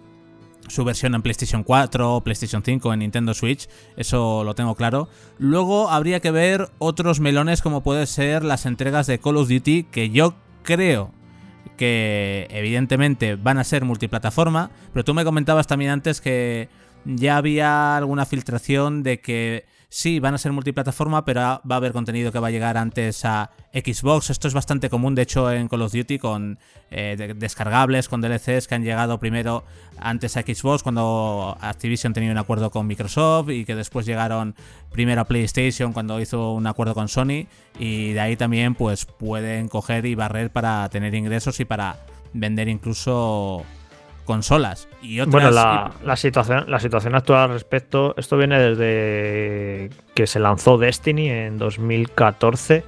su 0.70 0.84
versión 0.84 1.14
en 1.14 1.22
PlayStation 1.22 1.64
4, 1.64 2.22
PlayStation 2.22 2.62
5, 2.64 2.92
en 2.92 3.00
Nintendo 3.00 3.34
Switch, 3.34 3.68
eso 3.96 4.44
lo 4.44 4.54
tengo 4.54 4.74
claro. 4.74 5.08
Luego 5.38 5.90
habría 5.90 6.20
que 6.20 6.30
ver 6.30 6.70
otros 6.78 7.20
melones 7.20 7.60
como 7.62 7.82
puede 7.82 8.06
ser 8.06 8.44
las 8.44 8.66
entregas 8.66 9.06
de 9.06 9.18
Call 9.18 9.36
of 9.36 9.48
Duty, 9.48 9.84
que 9.84 10.10
yo 10.10 10.34
creo 10.62 11.12
que 11.76 12.46
evidentemente 12.50 13.36
van 13.36 13.58
a 13.58 13.64
ser 13.64 13.84
multiplataforma, 13.84 14.70
pero 14.92 15.04
tú 15.04 15.14
me 15.14 15.24
comentabas 15.24 15.66
también 15.66 15.90
antes 15.90 16.20
que 16.20 16.68
ya 17.04 17.36
había 17.36 17.96
alguna 17.96 18.26
filtración 18.26 19.02
de 19.02 19.20
que 19.20 19.64
sí, 19.90 20.20
van 20.20 20.34
a 20.34 20.38
ser 20.38 20.52
multiplataforma, 20.52 21.24
pero 21.24 21.40
va 21.40 21.60
a 21.68 21.74
haber 21.74 21.92
contenido 21.92 22.32
que 22.32 22.38
va 22.38 22.48
a 22.48 22.50
llegar 22.50 22.78
antes 22.78 23.24
a 23.24 23.50
Xbox. 23.74 24.30
Esto 24.30 24.48
es 24.48 24.54
bastante 24.54 24.88
común, 24.88 25.14
de 25.14 25.22
hecho, 25.22 25.52
en 25.52 25.68
Call 25.68 25.82
of 25.82 25.92
Duty, 25.92 26.18
con 26.18 26.58
eh, 26.90 27.34
descargables, 27.36 28.08
con 28.08 28.22
DLCs 28.22 28.68
que 28.68 28.74
han 28.76 28.84
llegado 28.84 29.18
primero 29.18 29.64
antes 29.98 30.36
a 30.36 30.42
Xbox, 30.42 30.82
cuando 30.82 31.58
Activision 31.60 32.14
tenía 32.14 32.30
un 32.30 32.38
acuerdo 32.38 32.70
con 32.70 32.86
Microsoft 32.86 33.50
y 33.50 33.64
que 33.64 33.74
después 33.74 34.06
llegaron 34.06 34.54
primero 34.90 35.20
a 35.20 35.24
PlayStation 35.24 35.92
cuando 35.92 36.20
hizo 36.20 36.52
un 36.54 36.66
acuerdo 36.66 36.94
con 36.94 37.08
Sony. 37.08 37.46
Y 37.78 38.12
de 38.12 38.20
ahí 38.20 38.36
también, 38.36 38.74
pues 38.74 39.04
pueden 39.04 39.68
coger 39.68 40.06
y 40.06 40.14
barrer 40.14 40.50
para 40.50 40.88
tener 40.88 41.14
ingresos 41.14 41.60
y 41.60 41.64
para 41.64 41.96
vender 42.32 42.68
incluso 42.68 43.64
consolas. 44.30 44.88
Y 45.02 45.18
otras, 45.18 45.32
bueno, 45.32 45.50
la, 45.50 46.16
situación, 46.16 46.70
la 46.70 46.78
situación 46.78 47.16
actual 47.16 47.40
al 47.40 47.50
respecto, 47.50 48.14
esto 48.16 48.36
viene 48.36 48.60
desde 48.60 49.90
que 50.14 50.28
se 50.28 50.38
lanzó 50.38 50.78
Destiny 50.78 51.28
en 51.30 51.58
2014. 51.58 52.84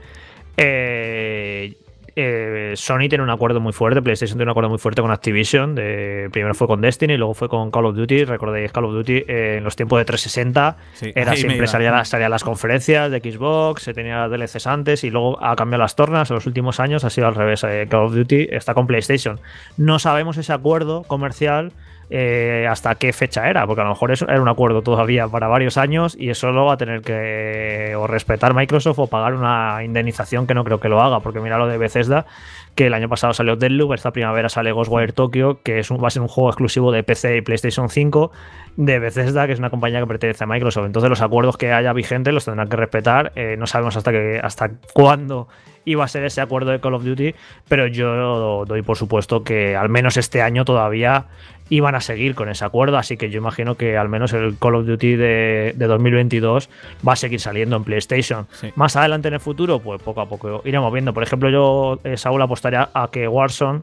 Eh, 0.56 1.75
eh, 2.14 2.73
Sony 2.76 3.09
tiene 3.09 3.25
un 3.25 3.31
acuerdo 3.31 3.61
muy 3.61 3.73
fuerte, 3.73 4.02
PlayStation 4.02 4.37
tiene 4.37 4.45
un 4.45 4.50
acuerdo 4.50 4.71
muy 4.71 4.78
fuerte 4.78 5.02
con 5.02 5.11
Activision. 5.11 5.75
De, 5.75 6.28
primero 6.33 6.54
fue 6.54 6.66
con 6.66 6.81
Destiny, 6.81 7.16
luego 7.16 7.35
fue 7.35 7.49
con 7.49 7.71
Call 7.71 7.87
of 7.87 7.97
Duty. 7.97 8.25
Recordáis 8.25 8.73
Call 8.73 8.85
of 8.85 8.92
Duty 8.92 9.25
eh, 9.26 9.57
en 9.59 9.64
los 9.64 9.76
tiempos 9.76 9.99
de 9.99 10.04
360 10.04 10.76
era 11.14 11.37
siempre 11.37 11.66
salía, 11.66 12.04
salía, 12.04 12.28
las 12.28 12.45
conferencias 12.45 13.11
de 13.11 13.21
Xbox, 13.21 13.83
se 13.83 13.95
tenía 13.95 14.28
DLCs 14.28 14.66
antes 14.66 15.04
y 15.04 15.11
luego 15.11 15.42
ha 15.42 15.57
cambiado 15.57 15.83
las 15.83 15.97
tornas. 15.97 16.31
En 16.31 16.35
los 16.35 16.47
últimos 16.47 16.81
años 16.81 17.04
ha 17.04 17.11
sido 17.11 17.26
al 17.26 17.35
revés. 17.35 17.64
Eh, 17.64 17.87
Call 17.88 18.07
of 18.07 18.14
Duty 18.14 18.49
está 18.50 18.75
con 18.75 18.87
PlayStation. 18.87 19.40
No 19.76 19.99
sabemos 19.99 20.37
ese 20.37 20.52
acuerdo 20.52 21.02
comercial 21.04 21.73
eh, 22.14 22.66
hasta 22.69 22.95
qué 22.97 23.14
fecha 23.14 23.49
era, 23.49 23.66
porque 23.66 23.81
a 23.81 23.85
lo 23.85 23.90
mejor 23.90 24.12
eso 24.12 24.28
era 24.28 24.42
un 24.42 24.49
acuerdo 24.49 24.83
todavía 24.83 25.28
para 25.28 25.49
varios 25.49 25.78
años 25.78 26.14
y 26.19 26.28
eso 26.28 26.52
lo 26.52 26.66
va 26.66 26.75
a 26.75 26.76
tener 26.76 27.00
que 27.00 27.95
o 27.97 28.07
respetar 28.07 28.52
Microsoft 28.52 28.99
o 28.99 29.07
pagar 29.07 29.33
una 29.33 29.83
indemnización 29.83 30.47
que 30.47 30.52
no 30.52 30.62
creo 30.62 30.78
que 30.78 30.90
lo 30.90 31.00
haga, 31.00 31.21
porque 31.21 31.40
mira 31.40 31.57
lo 31.57 31.66
de 31.66 31.78
Bethesda, 31.78 32.26
que 32.75 32.88
el 32.88 32.92
año 32.92 33.09
pasado 33.09 33.33
salió 33.33 33.57
Deadloop, 33.57 33.95
esta 33.95 34.11
primavera 34.11 34.50
sale 34.50 34.73
Ghostwire 34.73 35.14
Tokyo, 35.14 35.62
que 35.62 35.78
es 35.78 35.90
un, 35.90 36.04
va 36.04 36.09
a 36.09 36.11
ser 36.11 36.21
un 36.21 36.28
juego 36.28 36.50
exclusivo 36.50 36.92
de 36.92 37.02
PC 37.02 37.38
y 37.38 37.40
PlayStation 37.40 37.88
5 37.88 38.31
de 38.76 38.99
Bethesda, 38.99 39.47
que 39.47 39.54
es 39.54 39.59
una 39.59 39.71
compañía 39.71 40.00
que 40.00 40.07
pertenece 40.07 40.45
a 40.45 40.47
Microsoft. 40.47 40.85
Entonces 40.85 41.09
los 41.09 41.23
acuerdos 41.23 41.57
que 41.57 41.73
haya 41.73 41.95
vigentes 41.95 42.35
los 42.35 42.45
tendrán 42.45 42.69
que 42.69 42.76
respetar. 42.76 43.33
Eh, 43.37 43.57
no 43.59 43.66
sabemos 43.66 43.97
hasta, 43.97 44.12
que, 44.12 44.38
hasta 44.42 44.73
cuándo 44.92 45.49
iba 45.85 46.05
a 46.05 46.09
ser 46.09 46.25
ese 46.25 46.41
acuerdo 46.41 46.71
de 46.71 46.81
Call 46.81 46.95
of 46.95 47.05
Duty, 47.05 47.35
pero 47.69 47.87
yo 47.87 48.65
doy 48.67 48.83
por 48.83 48.97
supuesto 48.97 49.45
que 49.45 49.77
al 49.77 49.89
menos 49.89 50.17
este 50.17 50.43
año 50.43 50.65
todavía 50.65 51.27
iban 51.69 51.95
a 51.95 52.01
seguir 52.01 52.35
con 52.35 52.51
ese 52.51 52.65
acuerdo, 52.65 52.99
así 52.99 53.17
que 53.17 53.31
yo 53.31 53.39
imagino 53.39 53.77
que 53.77 53.97
al 53.97 54.09
menos 54.09 54.33
el 54.35 54.59
Call 54.59 54.75
of 54.75 54.87
Duty 54.87 55.17
de, 55.17 55.75
2022 55.79 56.69
va 57.07 57.15
a 57.15 57.17
seguir 57.17 57.41
saliendo 57.41 57.77
en 57.77 57.85
PlayStation. 57.85 58.47
Más 58.75 58.95
adelante 58.97 59.29
en 59.29 59.35
el 59.35 59.41
futuro, 59.41 59.79
pues 59.79 60.03
poco 60.03 60.21
a 60.21 60.29
poco 60.29 60.61
iremos 60.67 60.93
viendo. 60.93 61.15
Por 61.15 61.23
ejemplo, 61.23 61.49
yo, 61.49 61.99
eh, 62.05 62.19
Saúl, 62.19 62.43
apostaría 62.43 62.91
a 62.93 63.09
que 63.11 63.27
Warzone 63.27 63.83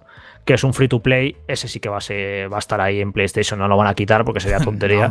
que 0.50 0.56
es 0.56 0.64
un 0.64 0.74
free 0.74 0.88
to 0.88 1.00
play, 1.00 1.36
ese 1.48 1.68
sí 1.68 1.80
que 1.80 1.90
va 1.90 2.00
a, 2.00 2.02
ser, 2.02 2.52
va 2.52 2.56
a 2.56 2.60
estar 2.60 2.82
ahí 2.82 3.02
en 3.02 3.14
PlayStation, 3.14 3.60
no 3.60 3.68
lo 3.68 3.78
van 3.78 3.86
a 3.86 3.94
quitar 3.94 4.26
porque 4.26 4.40
sería 4.40 4.58
tontería. 4.66 5.08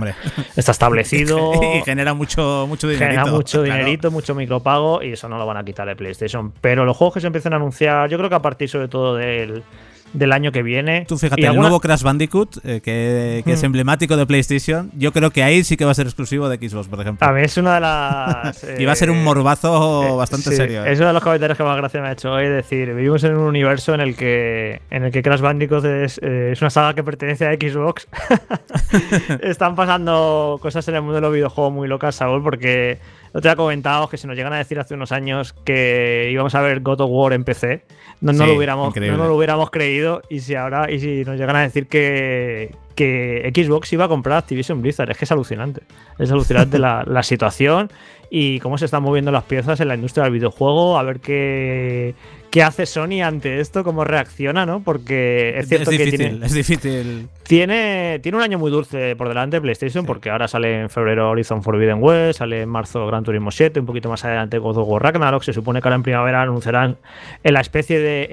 Está 0.56 0.72
establecido. 0.72 1.52
y 1.76 1.80
genera 1.82 2.12
mucho, 2.12 2.66
mucho 2.66 2.88
dinerito. 2.88 3.20
Genera 3.20 3.30
mucho 3.30 3.62
dinerito, 3.62 4.10
mucho 4.10 4.34
micropago 4.34 5.00
y 5.00 5.12
eso 5.12 5.28
no 5.28 5.38
lo 5.38 5.46
van 5.46 5.56
a 5.58 5.64
quitar 5.64 5.86
de 5.86 5.94
PlayStation. 5.94 6.52
Pero 6.60 6.84
los 6.84 6.96
juegos 6.96 7.14
que 7.14 7.20
se 7.20 7.28
empiezan 7.28 7.52
a 7.52 7.56
anunciar, 7.56 8.10
yo 8.10 8.18
creo 8.18 8.28
que 8.28 8.34
a 8.34 8.42
partir 8.42 8.68
sobre 8.68 8.88
todo 8.88 9.14
del 9.14 9.62
del 10.12 10.32
año 10.32 10.52
que 10.52 10.62
viene. 10.62 11.04
Tú 11.06 11.18
fíjate, 11.18 11.46
el 11.46 11.56
nuevo 11.56 11.80
Crash 11.80 12.02
Bandicoot, 12.02 12.58
eh, 12.64 12.80
que, 12.82 13.42
es 13.44 13.62
mm. 13.62 13.66
emblemático 13.66 14.16
de 14.16 14.26
PlayStation, 14.26 14.90
yo 14.96 15.12
creo 15.12 15.30
que 15.30 15.42
ahí 15.42 15.64
sí 15.64 15.76
que 15.76 15.84
va 15.84 15.92
a 15.92 15.94
ser 15.94 16.06
exclusivo 16.06 16.48
de 16.48 16.56
Xbox, 16.56 16.88
por 16.88 17.00
ejemplo. 17.00 17.26
A 17.26 17.32
mí 17.32 17.42
es 17.42 17.56
una 17.56 17.74
de 17.74 17.80
las... 17.80 18.66
y 18.78 18.84
va 18.84 18.92
a 18.92 18.96
ser 18.96 19.10
un 19.10 19.18
eh, 19.18 19.22
morbazo 19.22 20.04
eh, 20.04 20.16
bastante 20.16 20.54
serio. 20.54 20.84
Es 20.84 20.98
uno 20.98 21.08
de 21.08 21.14
los 21.14 21.22
comentarios 21.22 21.56
que 21.56 21.64
más 21.64 21.76
gracia 21.76 22.00
me 22.00 22.08
ha 22.08 22.12
hecho 22.12 22.32
hoy, 22.32 22.48
decir, 22.48 22.94
vivimos 22.94 23.24
en 23.24 23.36
un 23.36 23.46
universo 23.46 23.94
en 23.94 24.00
el 24.00 24.16
que, 24.16 24.80
en 24.90 25.04
el 25.04 25.12
que 25.12 25.22
Crash 25.22 25.40
Bandicoot 25.40 25.84
es, 25.84 26.18
es 26.18 26.60
una 26.60 26.70
saga 26.70 26.94
que 26.94 27.04
pertenece 27.04 27.46
a 27.46 27.52
Xbox. 27.54 28.08
Están 29.42 29.74
pasando 29.74 30.58
cosas 30.60 30.86
en 30.88 30.96
el 30.96 31.02
mundo 31.02 31.16
de 31.16 31.20
los 31.20 31.32
videojuegos 31.32 31.72
muy 31.72 31.88
locas, 31.88 32.14
Saúl, 32.14 32.42
porque 32.42 32.98
no 33.32 33.40
te 33.40 33.48
ha 33.48 33.56
comentado 33.56 34.08
que 34.08 34.16
se 34.16 34.26
nos 34.26 34.36
llegan 34.36 34.52
a 34.52 34.58
decir 34.58 34.78
hace 34.78 34.94
unos 34.94 35.12
años 35.12 35.52
que 35.52 36.28
íbamos 36.32 36.54
a 36.54 36.60
ver 36.60 36.80
God 36.80 37.00
of 37.00 37.10
War 37.10 37.32
en 37.32 37.44
PC. 37.44 37.84
No, 38.20 38.32
no, 38.32 38.46
lo, 38.46 38.54
hubiéramos, 38.54 38.94
no 38.96 39.28
lo 39.28 39.36
hubiéramos 39.36 39.70
creído. 39.70 40.22
Y 40.28 40.40
si 40.40 40.54
ahora, 40.54 40.90
y 40.90 40.98
si 40.98 41.24
nos 41.24 41.38
llegan 41.38 41.56
a 41.56 41.62
decir 41.62 41.86
que, 41.86 42.74
que 42.98 43.52
Xbox 43.54 43.92
iba 43.92 44.06
a 44.06 44.08
comprar 44.08 44.38
Activision 44.38 44.82
Blizzard, 44.82 45.08
es 45.12 45.16
que 45.16 45.24
es 45.24 45.30
alucinante. 45.30 45.82
Es 46.18 46.32
alucinante 46.32 46.80
la, 46.80 47.04
la 47.06 47.22
situación 47.22 47.92
y 48.28 48.58
cómo 48.58 48.76
se 48.76 48.86
están 48.86 49.04
moviendo 49.04 49.30
las 49.30 49.44
piezas 49.44 49.78
en 49.78 49.86
la 49.86 49.94
industria 49.94 50.24
del 50.24 50.32
videojuego, 50.32 50.98
a 50.98 51.04
ver 51.04 51.20
qué, 51.20 52.16
qué 52.50 52.64
hace 52.64 52.86
Sony 52.86 53.22
ante 53.22 53.60
esto, 53.60 53.84
cómo 53.84 54.02
reacciona, 54.02 54.66
¿no? 54.66 54.82
Porque 54.82 55.56
es 55.56 55.68
cierto 55.68 55.92
que 55.92 56.10
tiene, 56.10 56.44
es 56.44 56.52
difícil. 56.52 57.28
Tiene, 57.44 58.18
tiene 58.20 58.36
un 58.36 58.42
año 58.42 58.58
muy 58.58 58.72
dulce 58.72 59.14
por 59.14 59.28
delante 59.28 59.60
PlayStation, 59.60 60.04
porque 60.04 60.30
ahora 60.30 60.48
sale 60.48 60.80
en 60.80 60.90
febrero 60.90 61.30
Horizon 61.30 61.62
Forbidden 61.62 62.02
West, 62.02 62.40
sale 62.40 62.62
en 62.62 62.68
marzo 62.68 63.06
Gran 63.06 63.22
Turismo 63.22 63.52
7, 63.52 63.78
un 63.78 63.86
poquito 63.86 64.08
más 64.08 64.24
adelante 64.24 64.58
God 64.58 64.78
of 64.78 64.88
War 64.88 65.04
Ragnarok, 65.04 65.44
se 65.44 65.52
supone 65.52 65.80
que 65.80 65.86
ahora 65.86 65.96
en 65.96 66.02
primavera 66.02 66.42
anunciarán 66.42 66.96
en 67.44 67.54
la 67.54 67.60
especie 67.60 68.00
de 68.00 68.28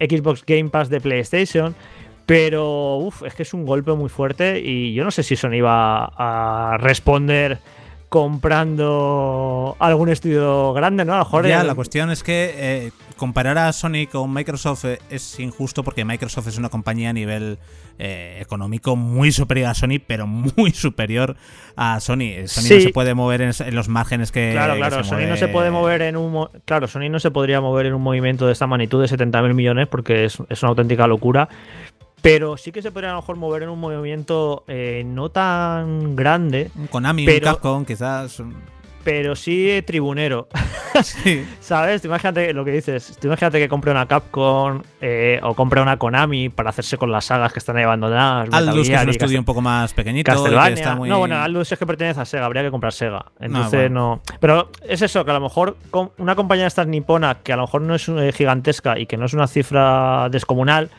eh, 0.00 0.08
Xbox 0.08 0.44
Game 0.46 0.70
Pass 0.70 0.88
de 0.88 1.00
PlayStation. 1.02 1.74
Pero, 2.28 2.96
uff, 2.96 3.22
es 3.22 3.34
que 3.34 3.42
es 3.42 3.54
un 3.54 3.64
golpe 3.64 3.90
muy 3.94 4.10
fuerte 4.10 4.60
y 4.60 4.92
yo 4.92 5.02
no 5.02 5.10
sé 5.10 5.22
si 5.22 5.34
Sony 5.34 5.62
va 5.64 6.12
a 6.14 6.76
responder 6.76 7.58
comprando 8.10 9.76
algún 9.78 10.10
estudio 10.10 10.74
grande, 10.74 11.06
¿no? 11.06 11.14
A 11.14 11.18
lo 11.18 11.24
mejor 11.24 11.46
ya, 11.46 11.64
la 11.64 11.74
cuestión 11.74 12.10
es 12.10 12.22
que 12.22 12.54
eh, 12.54 12.90
comparar 13.16 13.56
a 13.56 13.72
Sony 13.72 14.06
con 14.12 14.32
Microsoft 14.32 14.84
eh, 14.84 14.98
es 15.08 15.40
injusto 15.40 15.82
porque 15.82 16.04
Microsoft 16.04 16.48
es 16.48 16.58
una 16.58 16.68
compañía 16.68 17.10
a 17.10 17.12
nivel 17.14 17.58
eh, 17.98 18.38
económico 18.40 18.94
muy 18.94 19.32
superior 19.32 19.68
a 19.68 19.74
Sony, 19.74 19.98
pero 20.06 20.26
muy 20.26 20.70
superior 20.74 21.36
a 21.76 22.00
Sony. 22.00 22.46
Sony 22.46 22.76
no 22.76 22.80
se 22.80 22.90
puede 22.90 23.14
mover 23.14 23.42
en, 23.42 23.74
los 23.74 23.88
márgenes 23.88 24.32
que. 24.32 24.52
Claro, 24.52 24.76
claro. 24.76 25.04
Sony 25.04 25.26
no 25.28 25.36
se 25.36 25.48
puede 25.48 25.70
mover 25.70 26.02
en 26.02 26.16
un. 26.16 26.48
Claro, 26.64 26.88
Sony 26.88 27.10
no 27.10 27.20
se 27.20 27.30
podría 27.30 27.60
mover 27.60 27.86
en 27.86 27.94
un 27.94 28.02
movimiento 28.02 28.46
de 28.46 28.52
esta 28.52 28.66
magnitud 28.66 29.02
de 29.02 29.08
70.000 29.08 29.52
millones 29.52 29.88
porque 29.88 30.24
es, 30.24 30.38
es 30.48 30.62
una 30.62 30.70
auténtica 30.70 31.06
locura. 31.06 31.48
Pero 32.22 32.56
sí 32.56 32.72
que 32.72 32.82
se 32.82 32.90
podría 32.90 33.10
a 33.10 33.14
lo 33.14 33.20
mejor 33.20 33.36
mover 33.36 33.62
en 33.62 33.68
un 33.68 33.78
movimiento 33.78 34.64
eh, 34.66 35.02
no 35.06 35.30
tan 35.30 36.16
grande. 36.16 36.70
Un 36.76 36.86
Konami, 36.88 37.24
pero, 37.24 37.48
un 37.48 37.54
Capcom, 37.54 37.84
quizás. 37.84 38.42
Pero 39.04 39.36
sí 39.36 39.82
tribunero. 39.86 40.48
Sí. 41.02 41.46
¿Sabes? 41.60 42.04
imagínate 42.04 42.52
lo 42.52 42.64
que 42.64 42.72
dices. 42.72 43.16
imagínate 43.22 43.60
que 43.60 43.68
compre 43.68 43.92
una 43.92 44.06
Capcom 44.06 44.82
eh, 45.00 45.38
o 45.44 45.54
compre 45.54 45.80
una 45.80 45.96
Konami 45.96 46.48
para 46.48 46.70
hacerse 46.70 46.96
con 46.96 47.12
las 47.12 47.26
sagas 47.26 47.52
que 47.52 47.60
están 47.60 47.76
ahí 47.76 47.84
abandonadas. 47.84 48.48
Aldus, 48.50 48.88
que 48.88 48.94
es 48.96 49.02
un 49.04 49.10
estudio 49.10 49.38
un 49.38 49.44
poco 49.44 49.60
más 49.60 49.92
pequeñito. 49.92 50.32
Castlevania. 50.32 50.96
No, 50.96 51.18
bueno, 51.20 51.36
Aldus 51.36 51.70
es 51.70 51.78
que 51.78 51.86
pertenece 51.86 52.20
a 52.20 52.24
Sega. 52.24 52.46
Habría 52.46 52.64
que 52.64 52.72
comprar 52.72 52.92
Sega. 52.92 53.26
Entonces 53.38 53.88
no. 53.92 54.22
Pero 54.40 54.70
es 54.82 55.00
eso, 55.00 55.24
que 55.24 55.30
a 55.30 55.34
lo 55.34 55.40
mejor 55.40 55.76
una 56.16 56.34
compañía 56.34 56.64
de 56.64 56.68
estas 56.68 56.88
nipona 56.88 57.36
que 57.44 57.52
a 57.52 57.56
lo 57.56 57.62
mejor 57.62 57.82
no 57.82 57.94
es 57.94 58.08
eh, 58.08 58.32
gigantesca 58.32 58.98
y 58.98 59.06
que 59.06 59.16
no 59.16 59.26
es 59.26 59.34
una 59.34 59.46
cifra 59.46 60.28
descomunal 60.30 60.90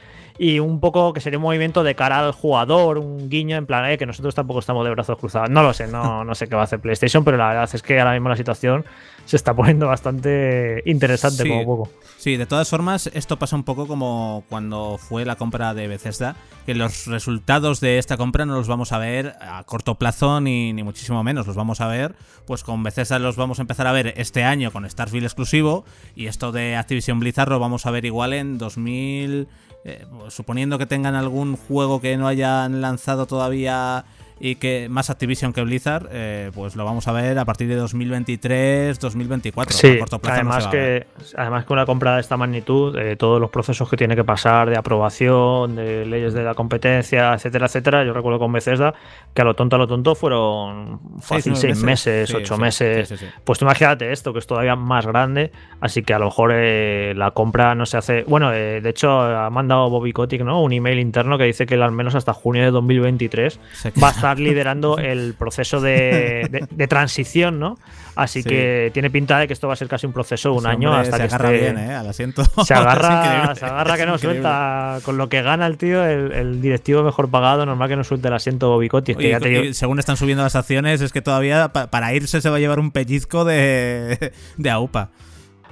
y 0.41 0.60
un 0.60 0.79
poco 0.79 1.12
que 1.12 1.19
sería 1.19 1.38
un 1.38 1.43
movimiento 1.43 1.84
de 1.84 1.96
cara 1.96 2.25
al 2.25 2.31
jugador, 2.31 2.98
un 2.98 3.29
guiño 3.29 3.58
en 3.58 3.65
plan, 3.65 3.91
eh, 3.91 3.98
que 3.98 4.05
nosotros 4.05 4.34
tampoco 4.34 4.62
estamos 4.62 4.86
de 4.86 4.91
brazos 4.91 5.17
cruzados. 5.17 5.50
No 5.50 5.63
lo 5.63 5.74
sé, 5.74 5.88
no, 5.88 6.24
no 6.24 6.34
sé 6.34 6.48
qué 6.48 6.55
va 6.55 6.62
a 6.62 6.63
hacer 6.63 6.79
PlayStation, 6.79 7.25
pero 7.25 7.36
la 7.36 7.50
verdad 7.50 7.69
es 7.72 7.81
que 7.81 8.00
ahora 8.00 8.13
mismo 8.13 8.29
la 8.29 8.38
situación 8.38 8.86
se 9.25 9.36
está 9.36 9.53
poniendo 9.53 9.88
bastante 9.88 10.81
interesante 10.86 11.46
como 11.46 11.65
poco. 11.65 11.91
Sí, 12.17 12.38
de 12.38 12.46
todas 12.46 12.69
formas, 12.69 13.08
esto 13.13 13.38
pasa 13.38 13.58
un 13.58 13.65
poco 13.65 13.86
como 13.86 14.46
cuando 14.48 14.98
fue 14.98 15.25
la 15.25 15.36
compra 15.36 15.74
de 15.74 15.89
Bethesda, 15.89 16.38
que 16.65 16.74
los 16.74 17.05
resultados 17.08 17.81
de 17.81 17.98
esta 17.98 18.15
compra 18.15 18.46
no 18.46 18.55
los 18.55 18.69
vamos 18.69 18.93
a 18.93 18.98
ver 18.98 19.36
a 19.41 19.62
corto 19.65 19.96
plazo 19.96 20.39
ni, 20.39 20.72
ni 20.72 20.84
muchísimo 20.84 21.22
menos, 21.22 21.48
los 21.48 21.58
vamos 21.58 21.81
a 21.81 21.88
ver, 21.88 22.15
pues 22.48 22.63
con 22.63 22.81
Bethesda 22.81 23.19
los 23.19 23.36
vamos 23.36 23.60
a 23.60 23.63
empezar 23.63 23.88
a 23.88 23.91
ver 23.91 24.13
este 24.15 24.46
año 24.46 24.72
con 24.72 24.89
Starfield 24.89 25.25
exclusivo 25.25 25.84
y 26.15 26.27
esto 26.27 26.53
de 26.53 26.77
Activision 26.77 27.19
Blizzard 27.19 27.50
lo 27.50 27.60
vamos 27.60 27.86
a 27.86 27.91
ver 27.91 28.05
igual 28.05 28.31
en 28.31 28.58
2000... 28.58 29.50
Eh, 29.86 30.05
suponiendo 30.27 30.77
que 30.77 30.86
tengan 30.86 31.15
algún 31.15 31.55
juego 31.55 32.01
que 32.01 32.17
no 32.17 32.27
hayan 32.27 32.81
lanzado 32.81 33.27
todavía 33.27 34.03
y 34.39 34.55
que 34.55 34.88
más 34.89 35.10
Activision 35.10 35.51
que 35.51 35.62
Blizzard, 35.62 36.08
eh, 36.12 36.51
pues 36.53 36.75
lo 36.75 36.86
vamos 36.86 37.08
a 37.08 37.12
ver 37.12 37.38
a 37.38 37.46
partir 37.46 37.67
de 37.67 37.75
2023, 37.75 39.00
2024. 39.00 39.77
Sí, 39.77 40.00
además, 40.24 40.67
que, 40.67 41.08
además 41.36 41.65
que 41.65 41.74
una 41.74 41.86
compra 41.86 42.15
de 42.15 42.22
esta 42.22 42.38
magnitud, 42.38 42.98
eh, 42.98 43.17
todos 43.17 43.41
los 43.41 43.50
procesos 43.50 43.89
que 43.89 43.98
tiene 43.98 44.15
que 44.15 44.24
pasar 44.24 44.69
de 44.69 44.77
aprobación, 44.77 45.75
de 45.75 46.05
leyes 46.05 46.34
de 46.34 46.43
la 46.43 46.53
competencia, 46.53 47.34
etcétera, 47.34 47.65
etcétera. 47.65 48.05
Yo 48.05 48.13
recuerdo 48.13 48.39
con 48.39 48.51
Bethesda 48.53 48.93
que 49.34 49.41
a 49.41 49.46
lo 49.46 49.55
tonto, 49.55 49.75
a 49.75 49.79
lo 49.79 49.88
tonto 49.88 50.15
fueron 50.15 51.00
fácil 51.19 51.55
seis, 51.55 51.84
meses, 51.84 52.34
ocho 52.34 52.58
meses. 52.58 53.13
pues 53.43 53.60
tú 53.60 53.65
imagínate 53.65 54.12
esto, 54.12 54.31
que 54.31 54.39
es 54.39 54.48
todavía 54.48 54.75
más 54.75 55.05
grande, 55.05 55.51
así 55.81 56.01
que 56.03 56.13
a 56.13 56.19
lo 56.19 56.25
mejor 56.25 56.51
eh, 56.53 57.13
la 57.15 57.31
compra 57.31 57.75
no 57.75 57.86
se 57.86 57.98
hace... 57.98 58.24
Bueno, 58.24 58.51
de 58.51 58.89
hecho 58.89 59.22
ha 59.22 59.50
mandado 59.50 59.89
Bobby 59.89 60.13
Kotick 60.13 60.41
¿no? 60.41 60.62
un 60.62 60.72
email 60.72 61.00
interno 61.00 61.38
que 61.38 61.43
dice 61.43 61.65
que 61.65 61.75
al 61.75 61.91
menos 61.91 62.15
hasta 62.15 62.34
junio 62.34 62.63
de 62.63 62.72
2023 62.72 63.60
va 64.01 64.08
a 64.08 64.12
estar 64.12 64.28
liderando 64.38 64.98
el 64.98 65.33
proceso 65.33 65.81
de, 65.81 66.67
transición, 66.88 67.59
¿no? 67.59 67.77
Así 68.15 68.43
que 68.43 68.91
tiene 68.93 69.09
pinta 69.09 69.39
de 69.39 69.48
que 69.48 69.53
esto 69.53 69.67
va 69.67 69.74
a 69.74 69.77
ser 69.77 69.88
casi 69.88 70.05
un 70.05 70.12
proceso 70.12 70.51
un 70.53 70.67
año 70.67 70.93
hasta 70.93 71.17
se 71.17 71.27
que 71.27 71.33
agarra 71.33 71.51
bien, 71.51 71.77
¿eh? 71.77 71.93
Al 71.93 72.07
asiento. 72.07 72.43
Se 72.65 72.74
agarra, 72.74 73.55
se 73.55 73.65
agarra 73.65 73.98
que 73.98 74.05
no 74.05 74.17
suelta. 74.17 75.00
Con 75.03 75.17
lo 75.17 75.29
que 75.29 75.41
gana 75.41 75.65
el 75.65 75.77
tío, 75.77 76.05
el, 76.05 76.62
directivo 76.62 77.01
mejor 77.03 77.29
pagado, 77.29 77.65
normal 77.65 77.88
que 77.88 77.95
no 77.95 78.03
suelte 78.03 78.27
el 78.27 78.33
asiento 78.33 78.69
Bobicotti. 78.69 79.15
que 79.15 79.74
según 79.74 80.00
están 80.00 80.17
subiendo 80.17 80.43
las 80.43 80.55
acciones, 80.55 81.01
es 81.01 81.13
que 81.13 81.21
todavía 81.21 81.69
para 81.69 82.13
irse 82.13 82.41
se 82.41 82.50
va 82.50 82.57
a 82.57 82.59
llevar 82.59 82.79
un 82.79 82.91
pellizco 82.91 83.45
de, 83.45 84.33
de 84.57 84.69
AUPA. 84.69 85.09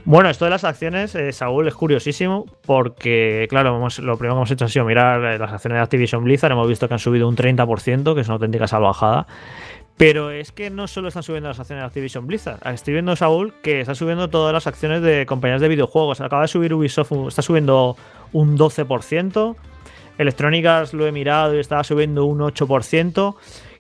Bueno, 0.08 0.30
esto 0.30 0.46
de 0.46 0.52
las 0.52 0.64
acciones, 0.64 1.14
eh, 1.16 1.34
Saúl, 1.34 1.68
es 1.68 1.74
curiosísimo 1.74 2.46
porque, 2.66 3.46
claro, 3.50 3.78
lo 3.78 4.18
primero 4.18 4.36
que 4.36 4.38
hemos 4.38 4.52
hecho 4.52 4.64
ha 4.64 4.70
sido 4.70 4.86
mirar 4.86 5.22
eh, 5.26 5.38
las 5.38 5.52
acciones 5.52 5.80
de 5.80 5.84
Activision 5.84 6.24
Blizzard. 6.24 6.54
Hemos 6.54 6.70
visto 6.70 6.88
que 6.88 6.94
han 6.94 7.00
subido 7.02 7.28
un 7.28 7.36
30%, 7.36 8.16
que 8.16 8.22
es 8.22 8.28
una 8.28 8.36
auténtica 8.36 8.68
salvajada. 8.70 9.28
Pero 9.98 10.32
es 10.32 10.54
que 10.54 10.70
no 10.70 10.88
solo 10.88 11.10
están 11.10 11.24
subiendo 11.24 11.50
las 11.50 11.60
acciones 11.60 11.82
de 11.82 11.88
Activision 11.88 12.26
Blizzard. 12.26 12.66
Estoy 12.74 12.94
viendo, 12.94 13.18
Saúl, 13.18 13.54
que 13.62 13.82
está 13.82 13.96
subiendo 13.96 14.30
todas 14.30 14.54
las 14.54 14.66
acciones 14.66 15.02
de 15.02 15.26
compañías 15.26 15.60
de 15.60 15.68
videojuegos. 15.68 16.22
Acaba 16.22 16.44
de 16.44 16.48
subir 16.48 16.74
Ubisoft, 16.74 17.12
está 17.28 17.42
subiendo 17.42 17.98
un 18.32 18.58
12%. 18.58 19.58
Electrónicas 20.18 20.94
lo 20.94 21.06
he 21.06 21.12
mirado 21.12 21.54
y 21.54 21.60
estaba 21.60 21.84
subiendo 21.84 22.24
un 22.24 22.40
8%. 22.40 23.36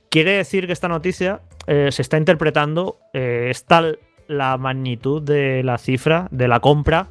Quiere 0.09 0.31
decir 0.31 0.67
que 0.67 0.73
esta 0.73 0.89
noticia 0.89 1.39
eh, 1.67 1.87
se 1.93 2.01
está 2.01 2.17
interpretando, 2.17 2.97
es 3.13 3.63
tal 3.63 3.99
la 4.27 4.57
magnitud 4.57 5.21
de 5.21 5.63
la 5.63 5.77
cifra 5.77 6.27
de 6.31 6.47
la 6.47 6.59
compra 6.59 7.07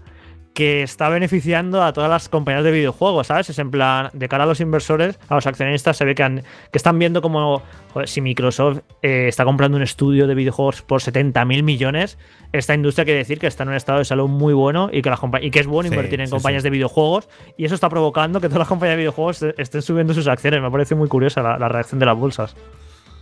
que 0.57 0.83
está 0.83 1.11
beneficiando 1.11 1.83
a 1.83 1.93
todas 1.93 2.09
las 2.09 2.31
compañías 2.31 2.65
de 2.65 2.71
videojuegos, 2.71 3.27
¿sabes? 3.27 3.51
Es 3.51 3.59
en 3.59 3.71
plan, 3.71 4.09
de 4.15 4.27
cara 4.27 4.45
a 4.45 4.47
los 4.47 4.59
inversores, 4.61 5.21
a 5.29 5.35
los 5.35 5.47
accionistas, 5.47 5.99
se 5.99 6.07
ve 6.07 6.15
que, 6.15 6.43
que 6.73 6.79
están 6.79 6.99
viendo 6.99 7.21
como 7.21 7.63
si 8.07 8.23
Microsoft 8.23 8.79
eh, 9.03 9.27
está 9.29 9.45
comprando 9.45 9.77
un 9.77 9.83
estudio 9.83 10.27
de 10.27 10.35
videojuegos 10.35 10.81
por 10.81 11.03
70 11.03 11.45
mil 11.45 11.63
millones, 11.63 12.17
esta 12.53 12.75
industria 12.75 13.05
quiere 13.05 13.19
decir 13.19 13.39
que 13.39 13.47
está 13.47 13.65
en 13.65 13.69
un 13.69 13.75
estado 13.75 13.99
de 13.99 14.07
salud 14.07 14.29
muy 14.29 14.55
bueno 14.55 14.89
y 14.91 15.03
que, 15.03 15.11
las 15.11 15.21
y 15.43 15.51
que 15.51 15.61
es 15.61 15.67
bueno 15.67 15.91
invertir 15.91 16.23
en 16.23 16.31
compañías 16.31 16.63
de 16.63 16.71
videojuegos 16.71 17.29
y 17.59 17.67
eso 17.67 17.75
está 17.75 17.91
provocando 17.91 18.41
que 18.41 18.49
todas 18.49 18.61
las 18.61 18.69
compañías 18.69 18.95
de 18.95 19.03
videojuegos 19.03 19.43
estén 19.59 19.83
subiendo 19.83 20.15
sus 20.15 20.27
acciones. 20.27 20.63
Me 20.63 20.71
parece 20.71 20.95
muy 20.95 21.09
curiosa 21.09 21.43
la 21.43 21.69
reacción 21.69 21.99
de 21.99 22.07
las 22.07 22.17
bolsas. 22.17 22.57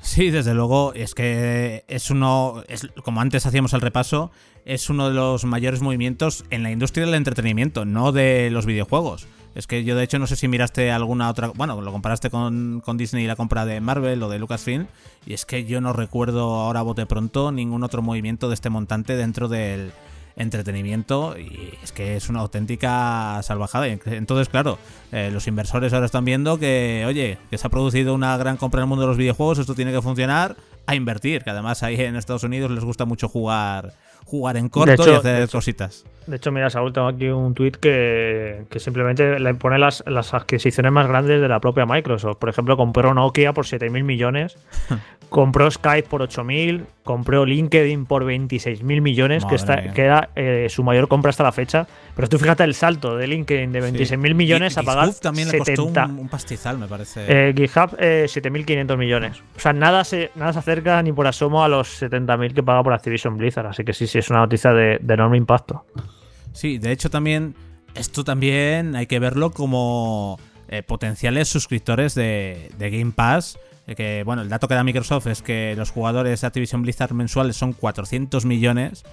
Sí, 0.05 0.31
desde 0.31 0.53
luego, 0.53 0.93
es 0.93 1.15
que 1.15 1.85
es 1.89 2.11
uno, 2.11 2.63
es, 2.69 2.87
como 3.03 3.23
antes 3.23 3.47
hacíamos 3.47 3.73
el 3.73 3.81
repaso, 3.81 4.31
es 4.67 4.91
uno 4.91 5.09
de 5.09 5.15
los 5.15 5.47
mayores 5.47 5.81
movimientos 5.81 6.45
en 6.51 6.63
la 6.63 6.71
industria 6.71 7.07
del 7.07 7.15
entretenimiento, 7.15 7.87
no 7.87 8.13
de 8.13 8.51
los 8.51 8.67
videojuegos. 8.67 9.27
Es 9.55 9.67
que 9.67 9.83
yo 9.83 9.97
de 9.97 10.05
hecho 10.05 10.19
no 10.19 10.27
sé 10.27 10.37
si 10.37 10.47
miraste 10.47 10.93
alguna 10.93 11.31
otra, 11.31 11.49
bueno, 11.55 11.81
lo 11.81 11.91
comparaste 11.91 12.29
con, 12.29 12.83
con 12.85 12.99
Disney 12.99 13.25
y 13.25 13.27
la 13.27 13.35
compra 13.35 13.65
de 13.65 13.81
Marvel 13.81 14.23
o 14.23 14.29
de 14.29 14.39
Lucasfilm, 14.39 14.89
y 15.27 15.33
es 15.33 15.47
que 15.47 15.65
yo 15.65 15.81
no 15.81 15.95
recuerdo 15.95 16.55
ahora 16.55 16.83
bote 16.83 17.07
pronto 17.07 17.51
ningún 17.51 17.83
otro 17.83 18.03
movimiento 18.03 18.49
de 18.49 18.55
este 18.55 18.69
montante 18.69 19.17
dentro 19.17 19.49
del, 19.49 19.91
entretenimiento 20.37 21.39
y 21.39 21.75
es 21.83 21.93
que 21.93 22.17
es 22.17 22.29
una 22.29 22.41
auténtica 22.41 23.41
salvajada. 23.43 23.87
Entonces, 23.87 24.49
claro, 24.49 24.79
eh, 25.13 25.31
los 25.33 25.47
inversores 25.47 25.93
ahora 25.93 26.07
están 26.07 26.25
viendo 26.25 26.59
que, 26.59 27.05
oye, 27.07 27.39
que 27.51 27.59
se 27.59 27.67
ha 27.67 27.71
producido 27.71 28.15
una 28.15 28.37
gran 28.37 28.57
compra 28.57 28.81
en 28.81 28.85
el 28.85 28.89
mundo 28.89 29.03
de 29.03 29.09
los 29.09 29.17
videojuegos, 29.17 29.59
esto 29.59 29.75
tiene 29.75 29.93
que 29.93 30.03
funcionar, 30.03 30.57
a 30.87 30.95
invertir, 30.95 31.43
que 31.45 31.51
además 31.51 31.83
ahí 31.83 32.01
en 32.01 32.17
Estados 32.17 32.43
Unidos 32.43 32.71
les 32.71 32.85
gusta 32.85 33.05
mucho 33.05 33.29
jugar 33.29 33.95
jugar 34.25 34.57
en 34.57 34.69
corto 34.69 35.11
y 35.11 35.15
hacer 35.15 35.49
cositas. 35.49 36.05
De 36.27 36.37
hecho, 36.37 36.51
mira, 36.53 36.71
Saúl, 36.71 36.93
tengo 36.93 37.09
aquí 37.09 37.29
un 37.29 37.55
tweet 37.55 37.73
que, 37.73 38.67
simplemente 38.77 39.39
le 39.39 39.55
pone 39.55 39.79
las, 39.79 40.03
las, 40.07 40.35
adquisiciones 40.35 40.91
más 40.93 41.07
grandes 41.07 41.41
de 41.41 41.49
la 41.49 41.61
propia 41.61 41.87
Microsoft. 41.87 42.39
Por 42.39 42.49
ejemplo, 42.49 42.77
compró 42.77 43.15
Nokia 43.15 43.53
por 43.53 43.67
7.000 43.67 44.03
millones, 44.03 44.57
compró 45.29 45.71
Skype 45.71 46.09
por 46.09 46.23
8.000, 46.23 46.85
compró 47.03 47.45
LinkedIn 47.45 48.07
por 48.07 48.25
26.000 48.25 49.01
millones, 49.01 49.45
que, 49.45 49.55
está, 49.55 49.93
que 49.93 50.03
era 50.03 50.31
eh, 50.35 50.69
su 50.71 50.83
mayor 50.83 51.09
compra 51.09 51.31
hasta 51.31 51.43
la 51.43 51.53
fecha. 51.53 51.87
Pero 52.15 52.29
tú 52.29 52.39
fíjate 52.39 52.65
el 52.65 52.75
salto 52.75 53.17
de 53.17 53.27
LinkedIn 53.27 53.73
de 53.73 53.83
26.000 53.83 54.35
millones 54.35 54.79
a 54.79 54.83
pagar 54.83 55.13
también 55.15 55.49
70. 55.49 55.71
Le 55.71 55.77
costó 55.77 56.21
un, 56.21 56.29
pastizal, 56.29 56.79
me 56.79 56.87
parece. 56.87 57.25
Eh, 57.29 57.55
GitHub, 57.55 57.97
eh, 57.99 58.27
7.500 58.29 58.97
millones. 58.97 59.43
O 59.57 59.61
sea, 59.61 59.73
nada 59.73 60.05
se, 60.05 60.31
nada 60.35 60.53
se 60.53 60.61
acerca 60.61 61.03
ni 61.03 61.13
por 61.13 61.27
asomo 61.27 61.65
a 61.65 61.69
los 61.69 62.01
70.000 62.01 62.55
que 62.55 62.63
paga 62.63 62.83
por 62.83 62.93
Activision 62.93 63.37
Blizzard. 63.37 63.67
Así 63.67 63.85
que 63.85 63.93
sí, 63.93 64.07
sí, 64.07 64.19
es 64.19 64.31
una 64.31 64.41
noticia 64.41 64.73
de, 64.73 65.01
enorme 65.09 65.37
impacto. 65.37 65.85
Sí, 66.55 66.79
de 66.79 66.93
hecho 66.93 67.11
también, 67.11 67.55
esto 67.95 68.25
también 68.25 68.97
hay 68.97 69.07
que 69.07 69.19
verlo 69.19 69.51
como 69.51 70.39
eh, 70.69 70.83
potenciales 70.83 71.49
suscriptores 71.49 72.15
de, 72.15 72.71
Game 72.79 73.13
Pass. 73.13 73.59
Eh, 73.87 73.95
que, 73.95 74.23
bueno, 74.25 74.41
el 74.41 74.49
dato 74.49 74.69
que 74.69 74.75
da 74.75 74.85
Microsoft 74.85 75.27
es 75.27 75.43
que 75.43 75.75
los 75.77 75.91
jugadores 75.91 76.41
de 76.41 76.47
Activision 76.47 76.83
Blizzard 76.83 77.13
mensuales 77.13 77.57
son 77.57 77.75
400 77.75 78.47
millones. 78.47 79.05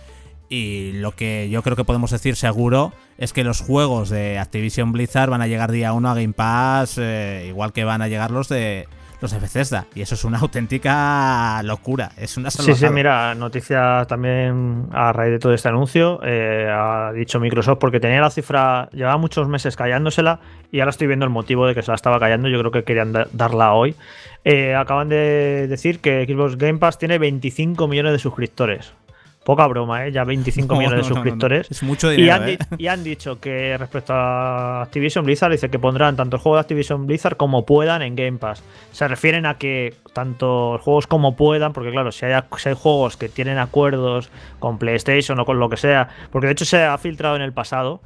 Y 0.49 0.91
lo 0.93 1.15
que 1.15 1.49
yo 1.49 1.63
creo 1.63 1.75
que 1.75 1.84
podemos 1.84 2.12
decir 2.12 2.36
seguro 2.36 2.93
es 3.17 3.34
que 3.34 3.43
los 3.43 3.62
juegos 3.62 4.10
de 4.10 4.38
Activision 4.38 4.91
Blizzard 4.91 5.30
van 5.30 5.41
a 5.41 5.47
llegar 5.47 5.71
día 5.71 5.93
uno 5.93 6.10
a 6.10 6.13
Game 6.13 6.34
Pass, 6.34 6.97
eh, 6.97 7.45
igual 7.47 7.73
que 7.73 7.86
van 7.86 8.01
a 8.01 8.08
llegar 8.08 8.32
los 8.32 8.49
de, 8.49 8.88
los 9.22 9.32
de 9.32 9.40
Bethesda. 9.40 9.86
Y 9.96 10.02
eso 10.02 10.16
es 10.16 10.24
una 10.26 10.40
auténtica 10.40 11.62
locura. 11.64 12.12
Es 12.18 12.38
una 12.38 12.50
Sí, 12.50 12.74
sí, 12.74 12.90
mira, 12.90 13.36
noticia 13.36 14.06
también 14.08 14.88
a 14.92 15.14
raíz 15.14 15.32
de 15.32 15.40
todo 15.40 15.54
este 15.54 15.70
anuncio. 15.70 16.20
Eh, 16.24 16.68
ha 16.70 17.12
dicho 17.14 17.40
Microsoft, 17.40 17.78
porque 17.80 18.00
tenía 18.00 18.20
la 18.20 18.30
cifra, 18.30 18.90
llevaba 18.92 19.18
muchos 19.18 19.48
meses 19.48 19.76
callándosela 19.76 20.40
y 20.72 20.80
ahora 20.80 20.90
estoy 20.90 21.08
viendo 21.08 21.26
el 21.26 21.32
motivo 21.32 21.68
de 21.68 21.76
que 21.76 21.82
se 21.84 21.92
la 21.92 21.96
estaba 21.96 22.20
callando. 22.20 22.50
Yo 22.50 22.60
creo 22.60 22.72
que 22.72 22.84
querían 22.84 23.14
darla 23.32 23.74
hoy. 23.74 23.96
Eh, 24.44 24.74
acaban 24.74 25.08
de 25.08 25.68
decir 25.70 26.00
que 26.00 26.26
Xbox 26.28 26.58
Game 26.58 26.80
Pass 26.80 26.98
tiene 26.98 27.20
25 27.20 27.88
millones 27.88 28.14
de 28.14 28.20
suscriptores. 28.20 28.94
Poca 29.43 29.65
broma, 29.65 30.06
¿eh? 30.06 30.12
Ya 30.12 30.23
25 30.23 30.75
millones 30.77 30.99
de 30.99 31.04
suscriptores. 31.04 31.71
es 31.71 31.82
mucho 31.82 32.10
dinero. 32.10 32.45
¿eh? 32.45 32.58
Y 32.77 32.88
han, 32.88 33.04
dicho 33.04 33.39
que 33.39 33.75
respecto 33.77 34.13
a 34.13 34.84
Activision 34.84 35.25
Blizzard, 35.25 35.51
dice 35.51 35.69
que 35.69 35.80
pondrán 35.80 36.15
tanto 36.15 36.36
el 36.36 36.41
juego 36.41 36.58
de 36.58 36.62
Activision 36.62 37.08
Blizzard 37.08 37.38
como 37.38 37.65
puedan 37.65 38.01
en 38.04 38.15
Game 38.15 38.38
Pass. 38.38 38.63
Se 38.91 39.08
refieren 39.08 39.45
a 39.45 39.58
que 39.58 39.95
tanto 40.13 40.77
juegos 40.80 41.08
como 41.08 41.36
puedan, 41.36 41.73
porque 41.73 41.91
claro, 41.91 42.12
si 42.12 42.25
hay, 42.25 42.39
si 42.58 42.69
hay 42.69 42.75
juegos 42.75 43.17
que 43.17 43.30
tienen 43.30 43.58
acuerdos 43.58 44.30
con 44.60 44.77
PlayStation 44.77 45.39
o 45.39 45.45
con 45.45 45.60
lo 45.60 45.69
que 45.69 45.77
sea, 45.77 46.10
porque 46.32 46.47
de 46.47 46.54
hecho 46.54 46.65
se 46.65 46.84
ha 46.84 46.97
filtrado 46.97 47.36
en 47.36 47.41
el 47.41 47.54
pasado 47.54 48.01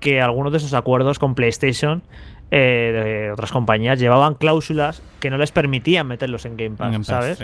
que 0.00 0.20
algunos 0.20 0.52
de 0.52 0.58
esos 0.58 0.74
acuerdos 0.74 1.18
con 1.18 1.34
PlayStation 1.34 2.02
eh, 2.50 3.26
de 3.26 3.32
otras 3.32 3.50
compañías 3.50 3.98
llevaban 3.98 4.34
cláusulas 4.34 5.02
que 5.20 5.30
no 5.30 5.38
les 5.38 5.50
permitían 5.52 6.06
meterlos 6.06 6.44
en 6.44 6.56
Game 6.56 6.76
Pass, 6.76 7.06
¿sabes? 7.06 7.38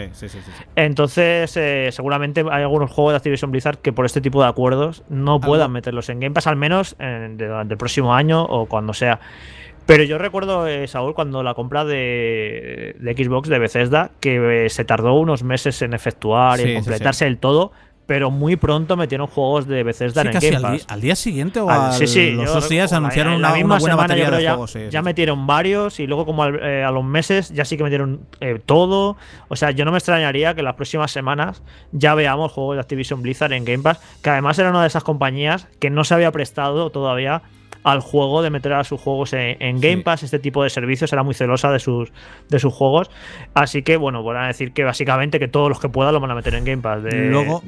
Entonces, 0.76 1.56
eh, 1.56 1.88
seguramente 1.90 2.44
hay 2.50 2.62
algunos 2.62 2.90
juegos 2.90 3.12
de 3.12 3.16
Activision 3.16 3.50
Blizzard 3.50 3.78
que 3.78 3.92
por 3.92 4.06
este 4.06 4.20
tipo 4.20 4.42
de 4.42 4.48
acuerdos 4.48 5.02
no 5.08 5.40
puedan 5.40 5.72
meterlos 5.72 6.08
en 6.10 6.20
Game 6.20 6.34
Pass, 6.34 6.46
al 6.46 6.56
menos 6.56 6.96
durante 6.98 7.74
el 7.74 7.78
próximo 7.78 8.14
año 8.14 8.42
o 8.42 8.66
cuando 8.66 8.92
sea. 8.92 9.20
Pero 9.90 10.04
yo 10.04 10.18
recuerdo, 10.18 10.68
eh, 10.68 10.86
Saúl, 10.86 11.14
cuando 11.14 11.42
la 11.42 11.54
compra 11.54 11.84
de, 11.84 12.94
Xbox 13.00 13.48
de 13.48 13.58
Bethesda, 13.58 14.12
que 14.20 14.68
se 14.70 14.84
tardó 14.84 15.14
unos 15.14 15.42
meses 15.42 15.82
en 15.82 15.94
efectuar 15.94 16.60
y 16.60 16.62
en 16.62 16.74
completarse 16.76 17.26
el 17.26 17.38
todo, 17.38 17.72
pero 18.06 18.30
muy 18.30 18.56
pronto 18.56 18.96
metieron 18.96 19.28
juegos 19.28 19.68
de 19.68 19.84
Bethesda 19.84 20.22
en 20.22 20.32
Game 20.32 20.60
Pass. 20.60 20.86
Al, 20.88 21.00
día 21.00 21.14
siguiente 21.14 21.60
o 21.60 21.70
a 21.70 21.96
los 21.96 22.54
dos 22.54 22.68
días 22.68 22.92
anunciaron 22.92 23.34
una, 23.34 23.52
misma 23.52 23.78
buena 23.78 23.94
batería 23.94 24.30
de 24.30 24.42
ya, 24.42 24.50
juegos. 24.54 24.76
ya 24.90 25.02
metieron 25.02 25.46
varios 25.46 26.00
y 26.00 26.08
luego 26.08 26.26
como 26.26 26.44
eh, 26.46 26.82
a 26.82 26.90
los 26.90 27.04
meses 27.04 27.50
ya 27.50 27.64
sí 27.64 27.76
que 27.76 27.84
metieron 27.84 28.26
eh, 28.40 28.60
todo. 28.64 29.16
O 29.48 29.54
sea, 29.54 29.70
yo 29.70 29.84
no 29.84 29.92
me 29.92 29.98
extrañaría 29.98 30.54
que 30.54 30.62
las 30.62 30.74
próximas 30.74 31.12
semanas 31.12 31.62
ya 31.92 32.14
veamos 32.14 32.50
juegos 32.50 32.76
de 32.76 32.80
Activision 32.80 33.22
Blizzard 33.22 33.52
en 33.52 33.64
Game 33.64 33.82
Pass, 33.84 34.00
que 34.22 34.30
además 34.30 34.58
era 34.58 34.70
una 34.70 34.80
de 34.80 34.88
esas 34.88 35.04
compañías 35.04 35.68
que 35.78 35.90
no 35.90 36.02
se 36.02 36.14
había 36.14 36.32
prestado 36.32 36.90
todavía 36.90 37.42
al 37.82 38.00
juego, 38.00 38.42
de 38.42 38.50
meter 38.50 38.72
a 38.72 38.84
sus 38.84 39.00
juegos 39.00 39.32
en, 39.32 39.80
Game 39.80 39.98
Pass. 39.98 40.22
Este 40.22 40.38
tipo 40.38 40.62
de 40.62 40.70
servicios 40.70 41.12
era 41.12 41.22
muy 41.22 41.34
celosa 41.34 41.70
de 41.70 41.78
sus, 41.78 42.12
de 42.48 42.58
sus 42.58 42.72
juegos. 42.72 43.10
Así 43.54 43.82
que, 43.82 43.96
bueno, 43.96 44.22
van 44.22 44.36
a 44.36 44.46
decir 44.48 44.72
que 44.72 44.84
básicamente 44.84 45.38
que 45.38 45.48
todos 45.48 45.68
los 45.68 45.80
que 45.80 45.88
puedan 45.88 46.12
lo 46.12 46.20
van 46.20 46.30
a 46.30 46.34
meter 46.34 46.54
en 46.54 46.64
Game 46.64 46.82
Pass. 46.82 47.02
De, 47.02 47.30
Luego, 47.30 47.62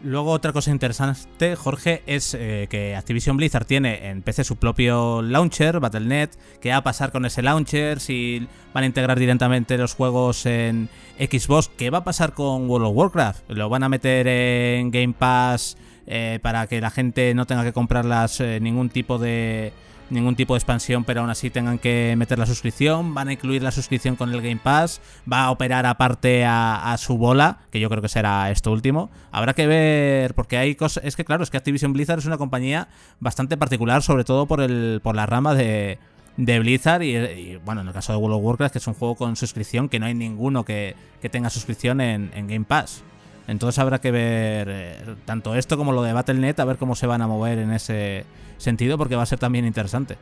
Luego 0.00 0.30
otra 0.30 0.52
cosa 0.52 0.70
interesante, 0.70 1.56
Jorge, 1.56 2.02
es 2.06 2.32
eh, 2.34 2.68
que 2.70 2.94
Activision 2.94 3.36
Blizzard 3.36 3.64
tiene 3.64 4.08
en 4.08 4.22
PC 4.22 4.44
su 4.44 4.54
propio 4.56 5.22
launcher, 5.22 5.80
Battle.net. 5.80 6.30
¿Qué 6.60 6.70
va 6.70 6.76
a 6.76 6.82
pasar 6.84 7.10
con 7.10 7.24
ese 7.24 7.42
launcher? 7.42 7.98
Si 7.98 8.46
van 8.72 8.84
a 8.84 8.86
integrar 8.86 9.18
directamente 9.18 9.76
los 9.76 9.94
juegos 9.94 10.46
en 10.46 10.88
Xbox. 11.18 11.68
¿Qué 11.76 11.90
va 11.90 11.98
a 11.98 12.04
pasar 12.04 12.32
con 12.32 12.70
World 12.70 12.86
of 12.86 12.96
Warcraft? 12.96 13.50
¿Lo 13.50 13.68
van 13.68 13.82
a 13.82 13.88
meter 13.88 14.28
en 14.28 14.92
Game 14.92 15.14
Pass 15.18 15.76
eh, 16.06 16.38
para 16.42 16.68
que 16.68 16.80
la 16.80 16.90
gente 16.90 17.34
no 17.34 17.46
tenga 17.46 17.64
que 17.64 17.72
comprarlas 17.72 18.40
eh, 18.40 18.60
ningún 18.60 18.90
tipo 18.90 19.18
de 19.18 19.72
ningún 20.10 20.36
tipo 20.36 20.54
de 20.54 20.58
expansión, 20.58 21.04
pero 21.04 21.20
aún 21.20 21.30
así 21.30 21.50
tengan 21.50 21.78
que 21.78 22.14
meter 22.16 22.38
la 22.38 22.46
suscripción. 22.46 23.14
Van 23.14 23.28
a 23.28 23.32
incluir 23.32 23.62
la 23.62 23.70
suscripción 23.70 24.16
con 24.16 24.32
el 24.32 24.40
Game 24.40 24.60
Pass. 24.62 25.00
Va 25.30 25.44
a 25.44 25.50
operar 25.50 25.86
aparte 25.86 26.44
a, 26.46 26.94
su 26.98 27.18
bola, 27.18 27.58
que 27.70 27.80
yo 27.80 27.88
creo 27.88 28.02
que 28.02 28.08
será 28.08 28.50
esto 28.50 28.72
último. 28.72 29.10
Habrá 29.30 29.54
que 29.54 29.66
ver, 29.66 30.34
porque 30.34 30.56
hay 30.56 30.74
cosas. 30.74 31.04
Es 31.04 31.16
que, 31.16 31.24
claro, 31.24 31.42
es 31.42 31.50
que 31.50 31.56
Activision 31.56 31.92
Blizzard 31.92 32.18
es 32.18 32.26
una 32.26 32.38
compañía 32.38 32.88
bastante 33.20 33.56
particular, 33.56 34.02
sobre 34.02 34.24
todo 34.24 34.46
por, 34.46 34.60
el, 34.60 35.00
por 35.02 35.14
la 35.14 35.26
rama 35.26 35.54
de, 35.54 35.98
de 36.38 36.58
Blizzard. 36.60 37.02
Y, 37.02 37.56
bueno, 37.64 37.82
en 37.82 37.88
el 37.88 37.92
caso 37.92 38.12
de 38.12 38.18
World 38.18 38.36
of 38.36 38.44
Warcraft, 38.44 38.72
que 38.72 38.78
es 38.78 38.86
un 38.86 38.94
juego 38.94 39.14
con 39.14 39.36
suscripción, 39.36 39.88
que 39.88 39.98
no 39.98 40.06
hay 40.06 40.14
ninguno 40.14 40.64
que, 40.64 40.96
tenga 41.30 41.50
suscripción 41.50 42.00
en, 42.00 42.30
Game 42.48 42.64
Pass. 42.64 43.02
Entonces 43.48 43.78
habrá 43.78 43.98
que 43.98 44.10
ver 44.10 44.68
eh, 44.70 44.96
tanto 45.24 45.54
esto 45.54 45.78
como 45.78 45.92
lo 45.92 46.02
de 46.02 46.12
Battle.net, 46.12 46.60
a 46.60 46.64
ver 46.66 46.76
cómo 46.76 46.94
se 46.94 47.06
van 47.06 47.22
a 47.22 47.26
mover 47.26 47.58
en 47.58 47.72
ese 47.72 48.26
sentido 48.58 48.98
porque 48.98 49.16
va 49.16 49.22
a 49.22 49.26
ser 49.26 49.38
también 49.38 49.64
interesante. 49.64 50.16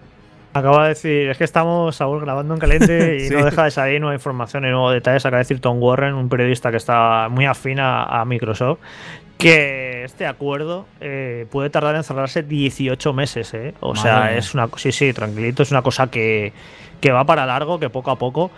Acaba 0.55 0.85
de 0.85 0.89
decir, 0.91 1.29
es 1.29 1.37
que 1.37 1.45
estamos 1.45 1.97
Saúl 1.97 2.21
grabando 2.21 2.55
en 2.55 2.61
caliente 2.61 3.27
y 3.27 3.31
no 3.31 3.45
deja 3.45 3.65
de 3.65 3.71
salir 3.73 4.01
nueva 4.01 4.15
información 4.15 4.65
y 4.65 4.69
nuevos 4.69 4.95
detalles. 4.95 5.27
Acaba 5.27 5.39
de 5.39 5.43
decir 5.43 5.61
Tom 5.61 5.83
Warren, 5.83 6.15
un 6.15 6.29
periodista 6.29 6.71
que 6.71 6.77
está 6.77 7.29
muy 7.29 7.47
afín 7.47 7.79
a, 7.81 8.25
Microsoft, 8.25 8.79
que 9.37 10.05
este 10.05 10.25
acuerdo 10.25 10.87
eh, 11.01 11.47
puede 11.51 11.69
tardar 11.69 11.97
en 11.97 12.05
cerrarse 12.05 12.45
18 12.45 13.13
meses. 13.13 13.53
¿eh? 13.55 13.75
O 13.81 13.97
sea, 13.97 14.37
es 14.37 14.55
una 14.55 14.69
sí, 14.77 14.93
sí, 14.93 15.13
tranquilito, 15.13 15.65
es 15.65 15.73
una 15.73 15.83
cosa 15.83 16.07
que, 16.07 16.53
que 17.01 17.11
va 17.11 17.25
para 17.25 17.45
largo, 17.45 17.81
que 17.81 17.91
poco 17.91 18.13
a 18.13 18.19
poco. 18.19 18.53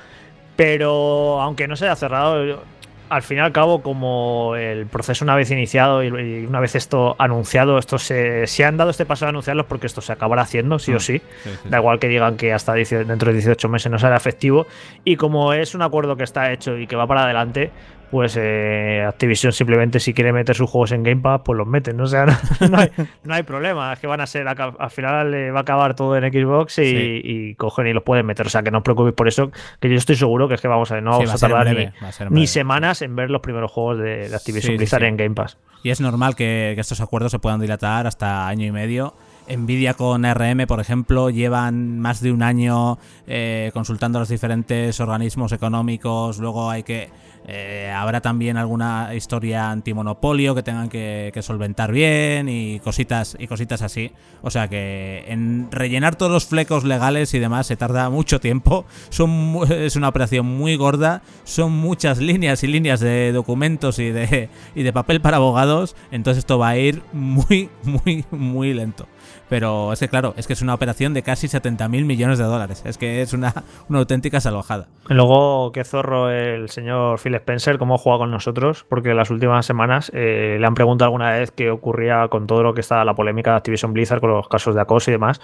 Pero 0.57 1.40
aunque 1.40 1.66
no 1.68 1.74
se 1.74 1.87
haya 1.87 1.96
cerrado, 1.96 2.62
al 3.08 3.22
fin 3.22 3.38
y 3.38 3.40
al 3.40 3.52
cabo, 3.52 3.82
como 3.82 4.54
el 4.56 4.86
proceso 4.86 5.24
una 5.24 5.34
vez 5.34 5.50
iniciado 5.50 6.02
y, 6.02 6.08
una 6.46 6.60
vez 6.60 6.74
esto 6.74 7.16
anunciado, 7.18 7.78
esto 7.78 7.98
se, 7.98 8.46
se, 8.46 8.64
han 8.64 8.76
dado 8.76 8.90
este 8.90 9.06
paso 9.06 9.24
de 9.24 9.30
anunciarlos 9.30 9.66
porque 9.66 9.86
esto 9.86 10.00
se 10.00 10.12
acabará 10.12 10.42
haciendo, 10.42 10.78
sí 10.78 10.92
o 10.92 10.96
mm, 10.96 11.00
sí. 11.00 11.22
Da 11.64 11.78
igual 11.78 11.98
que 11.98 12.08
digan 12.08 12.36
que 12.36 12.52
hasta 12.52 12.74
dentro 12.74 13.30
de 13.30 13.34
18 13.34 13.68
meses 13.68 13.90
no 13.90 13.98
será 13.98 14.16
efectivo. 14.16 14.66
Y 15.04 15.16
como 15.16 15.52
es 15.52 15.74
un 15.74 15.82
acuerdo 15.82 16.16
que 16.16 16.24
está 16.24 16.52
hecho 16.52 16.76
y 16.76 16.86
que 16.86 16.96
va 16.96 17.06
para 17.06 17.24
adelante, 17.24 17.70
pues 18.10 18.36
eh, 18.36 19.04
Activision 19.06 19.52
simplemente 19.52 20.00
si 20.00 20.14
quiere 20.14 20.32
meter 20.32 20.56
sus 20.56 20.68
juegos 20.68 20.92
en 20.92 21.02
Game 21.02 21.20
Pass, 21.20 21.42
pues 21.44 21.56
los 21.56 21.66
meten, 21.66 21.96
¿no? 21.96 22.04
O 22.08 22.10
sea, 22.10 22.24
no, 22.24 23.34
hay, 23.34 23.42
problema, 23.42 23.92
es 23.92 23.98
que 23.98 24.06
van 24.06 24.22
a 24.22 24.26
ser, 24.26 24.48
al 24.48 24.90
final 24.90 25.34
eh, 25.34 25.50
va 25.50 25.58
a 25.58 25.62
acabar 25.62 25.94
todo 25.94 26.16
en 26.16 26.32
Xbox 26.32 26.78
y, 26.78 27.54
cogen 27.56 27.86
y 27.86 27.92
los 27.92 28.02
pueden 28.02 28.24
meter, 28.24 28.46
o 28.46 28.50
sea, 28.50 28.62
que 28.62 28.70
no 28.70 28.78
os 28.78 28.84
preocupéis 28.84 29.14
por 29.14 29.28
eso, 29.28 29.50
que 29.78 29.90
yo 29.90 29.96
estoy 29.96 30.16
seguro 30.16 30.48
que 30.48 30.54
es 30.54 30.60
que 30.60 30.68
vamos 30.68 30.90
a, 30.90 31.00
no 31.02 31.10
vamos 31.10 31.34
a 31.34 31.38
tardar 31.38 31.92
ni, 32.30 32.46
semanas 32.46 33.02
en 33.02 33.14
ver 33.14 33.30
los 33.30 33.42
primeros 33.42 33.70
juegos 33.70 33.98
de, 33.98 34.34
Activision 34.34 34.78
Blizzard 34.78 35.04
en 35.04 35.16
Game 35.18 35.34
Pass. 35.34 35.58
Y 35.82 35.90
es 35.90 36.00
normal 36.00 36.34
que, 36.34 36.74
estos 36.78 37.00
acuerdos 37.00 37.32
se 37.32 37.38
puedan 37.38 37.60
dilatar 37.60 38.06
hasta 38.06 38.48
año 38.48 38.66
y 38.66 38.72
medio. 38.72 39.14
Nvidia 39.48 39.94
con 39.94 40.24
RM, 40.24 40.66
por 40.66 40.80
ejemplo, 40.80 41.30
llevan 41.30 41.98
más 42.00 42.20
de 42.20 42.32
un 42.32 42.42
año 42.42 42.98
eh, 43.26 43.70
consultando 43.72 44.18
a 44.18 44.20
los 44.20 44.28
diferentes 44.28 45.00
organismos 45.00 45.52
económicos. 45.52 46.38
Luego 46.38 46.68
hay 46.68 46.82
que 46.82 47.10
eh, 47.50 47.90
habrá 47.90 48.20
también 48.20 48.58
alguna 48.58 49.14
historia 49.14 49.70
antimonopolio 49.70 50.54
que 50.54 50.62
tengan 50.62 50.90
que, 50.90 51.32
solventar 51.40 51.92
bien 51.92 52.46
y 52.46 52.78
cositas 52.80 53.36
y 53.38 53.46
cositas 53.46 53.80
así. 53.80 54.12
O 54.42 54.50
sea 54.50 54.68
que 54.68 55.24
en 55.28 55.68
rellenar 55.70 56.16
todos 56.16 56.30
los 56.30 56.44
flecos 56.44 56.84
legales 56.84 57.32
y 57.32 57.38
demás 57.38 57.66
se 57.66 57.76
tarda 57.76 58.10
mucho 58.10 58.38
tiempo. 58.38 58.84
Es 59.08 59.96
una 59.96 60.08
operación 60.08 60.44
muy 60.44 60.76
gorda. 60.76 61.22
Son 61.44 61.72
muchas 61.72 62.18
líneas 62.18 62.62
y 62.64 62.66
líneas 62.66 63.00
de 63.00 63.32
documentos 63.32 63.98
y 63.98 64.10
de, 64.10 64.50
y 64.74 64.82
de 64.82 64.92
papel 64.92 65.22
para 65.22 65.38
abogados. 65.38 65.67
Entonces 66.11 66.38
esto 66.38 66.59
va 66.59 66.68
a 66.70 66.78
ir 66.78 67.02
muy, 67.12 67.68
muy, 67.83 68.24
muy 68.31 68.74
lento. 68.74 69.07
Pero 69.48 69.92
es 69.92 70.00
que, 70.00 70.08
claro, 70.08 70.34
es 70.37 70.46
que 70.46 70.52
es 70.52 70.62
una 70.62 70.74
operación 70.74 71.14
de 71.14 71.22
casi 71.22 71.48
70 71.48 71.88
mil 71.88 72.04
millones 72.04 72.38
de 72.38 72.44
dólares. 72.44 72.82
Es 72.84 72.98
que 72.98 73.22
es 73.22 73.32
una, 73.32 73.52
una 73.88 74.00
auténtica 74.00 74.40
salvajada. 74.40 74.88
Luego, 75.08 75.72
qué 75.72 75.84
zorro 75.84 76.30
el 76.30 76.68
señor 76.68 77.18
Phil 77.18 77.34
Spencer, 77.37 77.78
cómo 77.78 77.96
juega 77.96 78.18
con 78.18 78.30
nosotros, 78.30 78.84
porque 78.88 79.14
las 79.14 79.30
últimas 79.30 79.64
semanas 79.64 80.12
eh, 80.14 80.58
le 80.61 80.66
han 80.66 80.74
preguntado 80.74 81.06
alguna 81.06 81.30
vez 81.30 81.50
qué 81.50 81.70
ocurría 81.70 82.28
con 82.28 82.46
todo 82.46 82.62
lo 82.62 82.74
que 82.74 82.82
está 82.82 83.04
la 83.04 83.14
polémica 83.14 83.52
de 83.52 83.56
Activision 83.56 83.94
Blizzard, 83.94 84.20
con 84.20 84.30
los 84.30 84.48
casos 84.48 84.74
de 84.74 84.82
acoso 84.82 85.11
y 85.11 85.12
demás, 85.12 85.40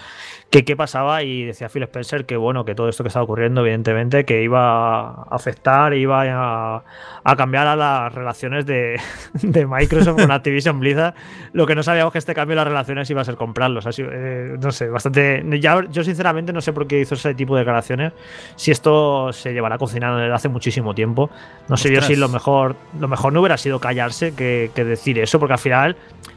que 0.50 0.64
qué 0.64 0.76
pasaba. 0.76 1.22
Y 1.22 1.44
decía 1.44 1.70
Phil 1.70 1.84
Spencer 1.84 2.26
que, 2.26 2.36
bueno, 2.36 2.64
que 2.64 2.74
todo 2.74 2.90
esto 2.90 3.04
que 3.04 3.08
estaba 3.08 3.24
ocurriendo, 3.24 3.62
evidentemente, 3.62 4.24
que 4.24 4.42
iba 4.42 5.08
a 5.08 5.26
afectar, 5.30 5.94
iba 5.94 6.24
a, 6.24 6.84
a 7.24 7.36
cambiar 7.36 7.66
a 7.66 7.76
las 7.76 8.14
relaciones 8.14 8.66
de, 8.66 9.00
de 9.32 9.66
Microsoft 9.66 10.20
con 10.20 10.30
Activision 10.30 10.78
Blizzard. 10.78 11.14
Lo 11.52 11.66
que 11.66 11.74
no 11.74 11.82
sabíamos 11.82 12.12
que 12.12 12.18
este 12.18 12.34
cambio 12.34 12.52
de 12.52 12.56
las 12.56 12.68
relaciones 12.68 13.08
iba 13.08 13.22
a 13.22 13.24
ser 13.24 13.36
comprarlos. 13.36 13.86
Eh, 13.98 14.56
no 14.60 14.72
sé, 14.72 14.88
bastante. 14.88 15.42
yo 15.90 16.04
sinceramente 16.04 16.52
no 16.52 16.60
sé 16.60 16.72
por 16.72 16.86
qué 16.86 17.00
hizo 17.00 17.14
ese 17.14 17.34
tipo 17.34 17.54
de 17.54 17.60
declaraciones. 17.60 18.12
Si 18.56 18.70
esto 18.70 19.32
se 19.32 19.52
llevará 19.52 19.78
cocinando 19.78 20.18
desde 20.18 20.34
hace 20.34 20.48
muchísimo 20.48 20.94
tiempo. 20.94 21.30
No 21.68 21.76
sé 21.76 21.92
yo 21.92 22.00
si 22.02 22.16
lo 22.16 22.28
mejor, 22.28 22.76
lo 22.98 23.08
mejor 23.08 23.32
no 23.32 23.40
hubiera 23.40 23.56
sido 23.56 23.80
callarse 23.80 24.34
que, 24.34 24.70
decir 24.74 25.18
eso, 25.18 25.38
porque 25.38 25.54
al 25.54 25.58
final 25.58 25.96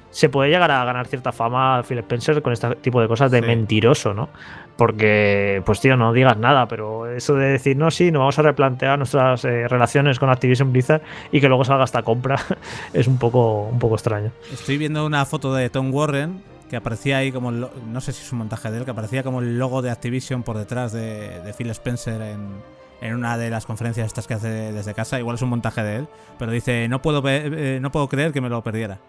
se 0.10 0.30
puede 0.30 0.50
llegar 0.50 0.72
a 0.72 0.84
ganar 0.86 1.06
cierta 1.08 1.32
fama 1.32 1.84
Phil 1.84 2.00
Spencer 2.00 2.42
con 2.42 2.54
este 2.54 2.76
tipo 2.78 3.02
de 3.02 3.08
cosas 3.08 3.30
de 3.30 3.42
mentiroso, 3.42 4.14
¿no? 4.14 4.30
Porque, 4.78 5.62
pues 5.66 5.80
tío, 5.80 5.98
no 5.98 6.14
digas 6.14 6.38
nada, 6.38 6.68
pero 6.68 7.12
eso 7.12 7.36
de 7.36 7.48
decir, 7.48 7.76
no, 7.76 7.92
sí, 7.92 8.12
nos 8.12 8.20
vamos 8.20 8.40
a 8.40 8.44
replantear 8.44 8.98
nuestras 8.98 9.44
eh, 9.44 9.68
relaciones 9.68 10.20
con 10.20 10.30
Activision 10.30 10.72
Blizzard 10.72 11.02
y 11.32 11.42
que 11.42 11.48
luego 11.48 11.66
salga 11.66 11.84
esta 11.84 12.04
compra, 12.04 12.40
es 12.94 13.08
un 13.08 13.18
poco, 13.18 13.64
un 13.64 13.80
poco 13.80 13.96
extraño. 13.96 14.32
Estoy 14.52 14.78
viendo 14.78 15.06
una 15.06 15.26
foto 15.26 15.54
de 15.54 15.70
Tom 15.70 15.94
Warren 15.94 16.42
que 16.70 16.76
aparecía 16.76 17.18
ahí 17.18 17.32
como, 17.32 17.52
no 17.52 18.02
sé 18.02 18.14
si 18.14 18.24
es 18.24 18.32
un 18.32 18.40
montaje 18.40 18.70
de 18.72 18.80
él, 18.80 18.86
que 18.86 18.92
aparecía 18.92 19.24
como 19.24 19.40
el 19.40 19.58
logo 19.58 19.82
de 19.82 19.90
Activision 19.90 20.44
por 20.44 20.58
detrás 20.58 20.92
de, 20.92 21.54
Phil 21.58 21.70
Spencer 21.72 22.22
en, 22.22 23.14
una 23.14 23.38
de 23.38 23.50
las 23.50 23.66
conferencias 23.66 24.08
estas 24.08 24.28
que 24.28 24.34
hace 24.34 24.48
desde 24.48 24.94
casa. 24.94 25.20
Igual 25.20 25.36
es 25.36 25.42
un 25.42 25.50
montaje 25.50 25.84
de 25.84 25.96
él, 25.98 26.08
pero 26.38 26.52
dice, 26.52 26.88
no 26.88 27.02
puedo, 27.02 27.22
eh, 27.26 27.80
no 27.82 27.92
puedo 27.92 28.10
creer 28.10 28.34
que 28.34 28.42
me 28.42 28.50
lo 28.50 28.64
perdiera. 28.64 29.00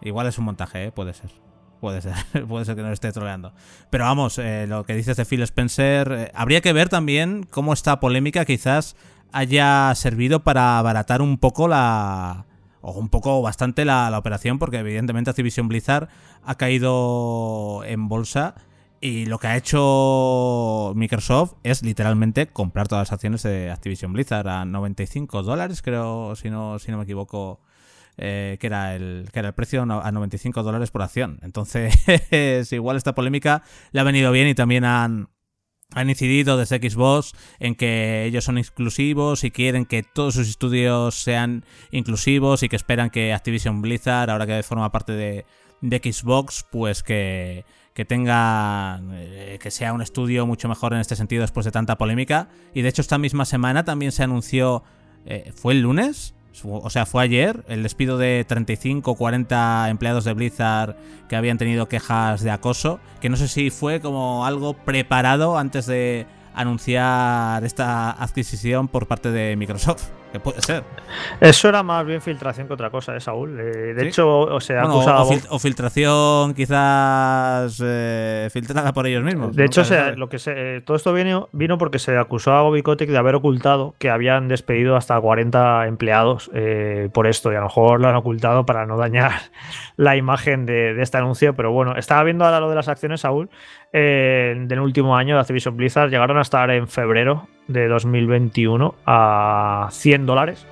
Igual 0.00 0.26
es 0.26 0.38
un 0.38 0.44
montaje, 0.44 0.86
¿eh? 0.86 0.92
puede 0.92 1.14
ser. 1.14 1.30
Puede 1.80 2.00
ser, 2.00 2.14
puede 2.48 2.64
ser 2.64 2.76
que 2.76 2.82
no 2.82 2.92
esté 2.92 3.10
troleando. 3.12 3.52
Pero 3.90 4.04
vamos, 4.04 4.38
eh, 4.38 4.66
lo 4.68 4.84
que 4.84 4.94
dices 4.94 5.16
de 5.16 5.24
Phil 5.24 5.42
Spencer, 5.42 6.30
habría 6.34 6.60
que 6.60 6.72
ver 6.72 6.88
también 6.88 7.44
cómo 7.50 7.72
esta 7.72 7.98
polémica 7.98 8.44
quizás 8.44 8.96
haya 9.32 9.92
servido 9.94 10.44
para 10.44 10.78
abaratar 10.78 11.22
un 11.22 11.38
poco 11.38 11.66
la, 11.66 12.46
o 12.82 12.92
un 12.92 13.08
poco 13.08 13.40
bastante 13.40 13.84
la, 13.84 14.16
operación, 14.18 14.58
porque 14.58 14.78
evidentemente 14.78 15.30
Activision 15.30 15.68
Blizzard 15.68 16.08
ha 16.44 16.54
caído 16.56 17.82
en 17.84 18.08
bolsa. 18.08 18.54
Y 19.00 19.26
lo 19.26 19.38
que 19.38 19.48
ha 19.48 19.56
hecho 19.56 20.92
Microsoft 20.94 21.54
es 21.64 21.82
literalmente 21.82 22.46
comprar 22.46 22.86
todas 22.86 23.08
las 23.08 23.12
acciones 23.12 23.42
de 23.42 23.70
Activision 23.70 24.12
Blizzard 24.12 24.46
a 24.46 24.64
95 24.64 25.42
dólares, 25.42 25.82
creo, 25.82 26.36
si 26.36 26.50
no, 26.50 26.78
si 26.78 26.92
no 26.92 26.98
me 26.98 27.02
equivoco, 27.02 27.58
eh, 28.16 28.58
que, 28.60 28.66
era 28.68 28.94
el, 28.94 29.28
que 29.32 29.40
era 29.40 29.48
el 29.48 29.54
precio 29.54 29.82
a 29.82 30.12
95 30.12 30.62
dólares 30.62 30.92
por 30.92 31.02
acción. 31.02 31.40
Entonces, 31.42 31.92
igual 32.72 32.96
esta 32.96 33.14
polémica 33.14 33.64
le 33.90 34.00
ha 34.00 34.04
venido 34.04 34.30
bien 34.30 34.46
y 34.46 34.54
también 34.54 34.84
han, 34.84 35.28
han 35.94 36.10
incidido 36.10 36.56
desde 36.56 36.78
Xbox 36.78 37.32
en 37.58 37.74
que 37.74 38.24
ellos 38.24 38.44
son 38.44 38.58
exclusivos 38.58 39.44
y 39.44 39.50
quieren 39.50 39.84
que 39.84 40.02
todos 40.02 40.34
sus 40.34 40.48
estudios 40.48 41.14
sean 41.14 41.64
inclusivos 41.90 42.62
y 42.62 42.68
que 42.68 42.76
esperan 42.76 43.10
que 43.10 43.32
Activision 43.32 43.82
Blizzard, 43.82 44.30
ahora 44.30 44.46
que 44.46 44.62
forma 44.62 44.90
parte 44.90 45.12
de, 45.12 45.44
Xbox, 45.82 46.64
pues 46.70 47.02
que, 47.02 47.64
que 47.92 48.04
tenga, 48.04 49.00
eh, 49.12 49.58
que 49.60 49.70
sea 49.70 49.92
un 49.92 50.00
estudio 50.00 50.46
mucho 50.46 50.68
mejor 50.68 50.92
en 50.94 51.00
este 51.00 51.16
sentido 51.16 51.42
después 51.42 51.64
de 51.64 51.72
tanta 51.72 51.98
polémica. 51.98 52.48
Y 52.72 52.82
de 52.82 52.88
hecho 52.88 53.02
esta 53.02 53.18
misma 53.18 53.44
semana 53.44 53.84
también 53.84 54.12
se 54.12 54.22
anunció, 54.22 54.84
eh, 55.26 55.52
¿fue 55.54 55.74
el 55.74 55.82
lunes? 55.82 56.34
O 56.64 56.90
sea, 56.90 57.06
fue 57.06 57.22
ayer, 57.22 57.64
el 57.68 57.82
despido 57.82 58.18
de 58.18 58.44
35 58.46 59.14
40 59.14 59.88
empleados 59.88 60.24
de 60.24 60.32
Blizzard 60.34 60.96
que 61.28 61.36
habían 61.36 61.58
tenido 61.58 61.88
quejas 61.88 62.42
de 62.42 62.50
acoso, 62.50 63.00
que 63.20 63.28
no 63.28 63.36
sé 63.36 63.48
si 63.48 63.70
fue 63.70 64.00
como 64.00 64.44
algo 64.44 64.74
preparado 64.74 65.58
antes 65.58 65.86
de 65.86 66.26
anunciar 66.54 67.64
esta 67.64 68.10
adquisición 68.10 68.88
por 68.88 69.06
parte 69.06 69.30
de 69.30 69.56
Microsoft 69.56 70.10
que 70.32 70.40
puede 70.40 70.60
ser. 70.62 70.82
Eso 71.40 71.68
era 71.68 71.82
más 71.82 72.04
bien 72.04 72.20
filtración 72.20 72.66
que 72.66 72.72
otra 72.72 72.90
cosa, 72.90 73.14
¿eh, 73.14 73.20
Saúl? 73.20 73.58
Eh, 73.60 73.94
de 73.94 74.08
hecho, 74.08 74.40
o 74.40 74.60
sea, 74.60 74.84
O, 74.86 75.58
filtración 75.58 76.54
quizás 76.54 77.80
eh, 77.84 78.48
filtrada 78.50 78.92
por 78.92 79.06
ellos 79.06 79.22
mismos. 79.22 79.54
De 79.54 79.64
hecho, 79.64 79.84
sea, 79.84 80.12
lo 80.12 80.28
que 80.28 80.38
se, 80.38 80.80
todo 80.80 80.96
esto 80.96 81.12
vino, 81.12 81.48
vino 81.52 81.78
porque 81.78 81.98
se 81.98 82.16
acusó 82.16 82.52
a 82.52 82.62
Bobby 82.62 82.82
Kotick 82.82 83.10
de 83.10 83.18
haber 83.18 83.34
ocultado 83.34 83.94
que 83.98 84.10
habían 84.10 84.48
despedido 84.48 84.96
hasta 84.96 85.20
40 85.20 85.86
empleados 85.86 86.50
eh, 86.54 87.10
por 87.12 87.26
esto, 87.26 87.52
y 87.52 87.56
a 87.56 87.58
lo 87.58 87.66
mejor 87.66 88.00
lo 88.00 88.08
han 88.08 88.16
ocultado 88.16 88.64
para 88.64 88.86
no 88.86 88.96
dañar 88.96 89.32
la 89.96 90.16
imagen 90.16 90.66
de, 90.66 90.94
de 90.94 91.02
este 91.02 91.18
anuncio. 91.18 91.54
Pero 91.54 91.72
bueno, 91.72 91.94
estaba 91.96 92.24
viendo 92.24 92.44
ahora 92.44 92.60
lo 92.60 92.70
de 92.70 92.76
las 92.76 92.88
acciones, 92.88 93.20
Saúl, 93.20 93.50
del 93.92 94.80
último 94.80 95.16
año 95.16 95.34
de 95.34 95.40
Activision 95.40 95.76
Blizzard. 95.76 96.10
Llegaron 96.10 96.38
a 96.38 96.42
estar 96.42 96.70
en 96.70 96.88
febrero 96.88 97.48
de 97.68 97.88
2021 97.88 98.94
a 99.06 99.88
100 99.90 100.26
dólares 100.26 100.66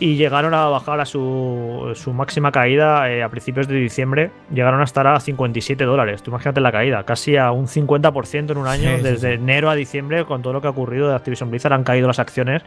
y 0.00 0.16
llegaron 0.16 0.54
a 0.54 0.66
bajar 0.66 1.00
a 1.00 1.04
su, 1.04 1.92
su 1.94 2.12
máxima 2.12 2.50
caída 2.50 3.10
eh, 3.10 3.22
a 3.22 3.28
principios 3.28 3.68
de 3.68 3.76
diciembre, 3.76 4.30
llegaron 4.52 4.80
a 4.80 4.84
estar 4.84 5.06
a 5.06 5.20
57 5.20 5.84
dólares. 5.84 6.22
Tú 6.22 6.30
imagínate 6.30 6.60
la 6.60 6.72
caída, 6.72 7.04
casi 7.04 7.36
a 7.36 7.52
un 7.52 7.66
50% 7.66 8.50
en 8.50 8.58
un 8.58 8.66
año, 8.66 8.98
desde 9.02 9.34
enero 9.34 9.70
a 9.70 9.74
diciembre, 9.74 10.24
con 10.24 10.42
todo 10.42 10.52
lo 10.52 10.60
que 10.60 10.66
ha 10.66 10.70
ocurrido 10.70 11.08
de 11.08 11.14
Activision 11.14 11.50
Blizzard, 11.50 11.72
han 11.72 11.84
caído 11.84 12.08
las 12.08 12.18
acciones 12.18 12.62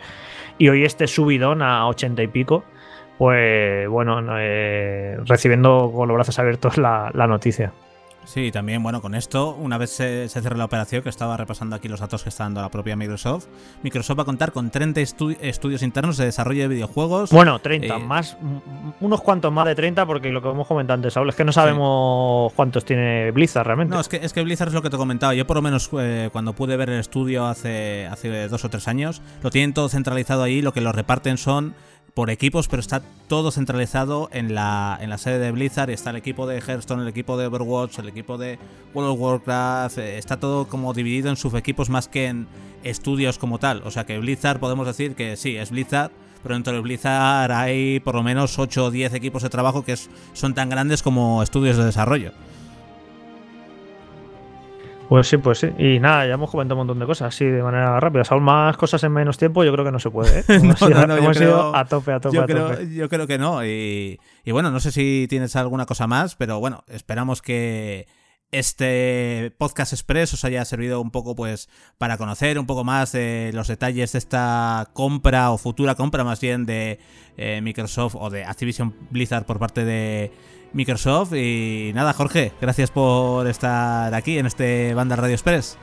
y 0.57 0.69
hoy 0.69 0.85
este 0.85 1.05
subidón 1.07 1.61
a 1.61 1.87
80 1.87 2.23
y 2.23 2.27
pico, 2.27 2.63
pues 3.17 3.87
bueno, 3.89 4.21
eh, 4.39 5.17
recibiendo 5.25 5.91
con 5.93 6.07
los 6.07 6.15
brazos 6.15 6.39
abiertos 6.39 6.77
la 6.77 7.11
noticia. 7.27 7.73
Sí, 8.27 8.51
también, 8.51 8.83
bueno, 8.83 9.01
con 9.01 9.15
esto, 9.15 9.55
una 9.55 9.77
vez 9.77 9.89
se, 9.89 10.27
se 10.27 10.41
cierre 10.41 10.57
la 10.57 10.65
operación, 10.65 11.01
que 11.01 11.07
estaba 11.07 11.37
repasando 11.37 11.77
aquí 11.77 11.87
los 11.87 12.01
datos 12.01 12.23
que 12.23 12.29
está 12.29 12.43
dando 12.43 12.61
la 12.61 12.69
propia 12.69 12.97
Microsoft, 12.97 13.45
Microsoft 13.83 14.19
va 14.19 14.23
a 14.23 14.25
contar 14.25 14.51
con 14.51 14.69
30 14.69 14.99
estudios 14.99 15.81
internos 15.81 16.17
de 16.17 16.25
desarrollo 16.25 16.63
de 16.63 16.67
videojuegos. 16.67 17.31
Bueno, 17.31 17.57
30, 17.59 17.95
eh, 17.95 17.99
más, 17.99 18.37
unos 18.99 19.21
cuantos 19.21 19.53
más 19.53 19.65
de 19.65 19.75
30, 19.75 20.05
porque 20.05 20.29
lo 20.29 20.41
que 20.41 20.49
hemos 20.49 20.67
comentado 20.67 20.95
antes, 20.95 21.13
Saúl, 21.13 21.29
es 21.29 21.35
que 21.35 21.45
no 21.45 21.53
sabemos 21.53 22.51
cuántos 22.51 22.83
tiene 22.83 23.31
Blizzard 23.31 23.65
realmente. 23.65 23.95
No, 23.95 24.01
es 24.01 24.09
que, 24.09 24.17
es 24.17 24.33
que 24.33 24.43
Blizzard 24.43 24.67
es 24.67 24.73
lo 24.73 24.81
que 24.81 24.89
te 24.89 24.97
he 24.97 24.99
comentado. 24.99 25.31
Yo, 25.31 25.47
por 25.47 25.55
lo 25.55 25.61
menos, 25.61 25.89
eh, 25.97 26.27
cuando 26.33 26.51
pude 26.51 26.75
ver 26.75 26.89
el 26.89 26.99
estudio 26.99 27.45
hace, 27.45 28.07
hace 28.07 28.49
dos 28.49 28.65
o 28.65 28.69
tres 28.69 28.89
años, 28.89 29.21
lo 29.41 29.51
tienen 29.51 29.73
todo 29.73 29.87
centralizado 29.87 30.43
ahí, 30.43 30.61
lo 30.61 30.73
que 30.73 30.81
lo 30.81 30.91
reparten 30.91 31.37
son 31.37 31.75
por 32.17 32.31
equipos, 32.31 32.67
pero 32.67 32.79
está 32.79 33.03
todo 33.27 33.51
centralizado 33.51 34.27
en 34.33 34.55
la, 34.55 34.97
en 34.99 35.11
la 35.11 35.19
sede 35.19 35.37
de 35.37 35.51
Blizzard. 35.51 35.91
Está 35.91 36.09
el 36.09 36.15
equipo 36.15 36.47
de 36.47 36.57
Hearthstone, 36.57 37.03
el 37.03 37.07
equipo 37.07 37.37
de 37.37 37.45
Overwatch, 37.45 37.99
el 37.99 38.09
equipo 38.09 38.39
de 38.39 38.57
World 38.95 39.11
of 39.11 39.19
Warcraft. 39.19 39.99
Eh, 39.99 40.17
está 40.17 40.39
todo 40.39 40.67
como 40.67 40.95
dividido 40.95 41.29
en 41.29 41.35
subequipos 41.35 41.91
más 41.91 42.07
que 42.07 42.25
en 42.25 42.47
estudios 42.83 43.37
como 43.37 43.59
tal. 43.59 43.83
O 43.85 43.91
sea 43.91 44.07
que 44.07 44.17
Blizzard 44.17 44.59
podemos 44.59 44.87
decir 44.87 45.13
que 45.13 45.37
sí, 45.37 45.57
es 45.57 45.69
Blizzard, 45.69 46.09
pero 46.41 46.55
dentro 46.55 46.73
de 46.73 46.79
Blizzard 46.79 47.51
hay 47.51 47.99
por 47.99 48.15
lo 48.15 48.23
menos 48.23 48.57
8 48.57 48.85
o 48.85 48.89
10 48.89 49.13
equipos 49.13 49.43
de 49.43 49.49
trabajo 49.49 49.85
que 49.85 49.95
son 50.33 50.55
tan 50.55 50.69
grandes 50.69 51.03
como 51.03 51.43
estudios 51.43 51.77
de 51.77 51.85
desarrollo. 51.85 52.31
Pues 55.09 55.27
sí, 55.27 55.37
pues 55.37 55.59
sí. 55.59 55.67
Y 55.77 55.99
nada, 55.99 56.27
ya 56.27 56.33
hemos 56.33 56.49
comentado 56.51 56.75
un 56.75 56.87
montón 56.87 56.99
de 56.99 57.05
cosas 57.05 57.29
así 57.29 57.45
de 57.45 57.63
manera 57.63 57.99
rápida. 57.99 58.23
Aún 58.29 58.43
más 58.43 58.75
cosas 58.75 59.03
en 59.03 59.13
menos 59.13 59.37
tiempo, 59.37 59.63
yo 59.63 59.71
creo 59.71 59.85
que 59.85 59.91
no 59.91 59.99
se 59.99 60.09
puede. 60.09 60.39
¿eh? 60.39 60.43
Hemos, 60.47 60.81
ido, 61.39 61.75
a 61.75 61.85
tope, 61.85 62.11
a 62.11 62.19
tope. 62.19 62.35
Yo, 62.35 62.43
a 62.43 62.45
creo, 62.45 62.69
tope. 62.69 62.93
yo 62.93 63.07
creo 63.07 63.27
que 63.27 63.37
no. 63.37 63.65
Y, 63.65 64.19
y, 64.43 64.51
bueno, 64.51 64.69
no 64.69 64.79
sé 64.79 64.91
si 64.91 65.27
tienes 65.29 65.55
alguna 65.55 65.85
cosa 65.85 66.07
más, 66.07 66.35
pero 66.35 66.59
bueno, 66.59 66.83
esperamos 66.87 67.41
que 67.41 68.07
este 68.51 69.53
podcast 69.57 69.91
express 69.91 70.33
os 70.33 70.45
haya 70.45 70.63
servido 70.63 71.01
un 71.01 71.11
poco 71.11 71.35
pues 71.35 71.67
para 71.97 72.17
conocer 72.17 72.57
un 72.57 72.65
poco 72.65 72.85
más 72.85 73.11
de 73.11 73.51
los 73.53 73.67
detalles 73.67 74.13
de 74.13 74.19
esta 74.19 74.89
compra 74.93 75.51
o 75.51 75.57
futura 75.57 75.95
compra 75.95 76.23
más 76.23 76.39
bien 76.39 76.65
de 76.65 76.99
eh, 77.35 77.59
Microsoft 77.61 78.15
o 78.17 78.29
de 78.29 78.45
Activision 78.45 78.95
Blizzard 79.09 79.45
por 79.45 79.59
parte 79.59 79.83
de 79.83 80.31
Microsoft. 80.73 81.33
Y 81.33 81.91
nada, 81.93 82.13
Jorge, 82.13 82.51
gracias 82.61 82.91
por 82.91 83.47
estar 83.47 84.13
aquí 84.13 84.37
en 84.37 84.45
este 84.45 84.93
Banda 84.93 85.15
Radio 85.15 85.33
Express. 85.33 85.77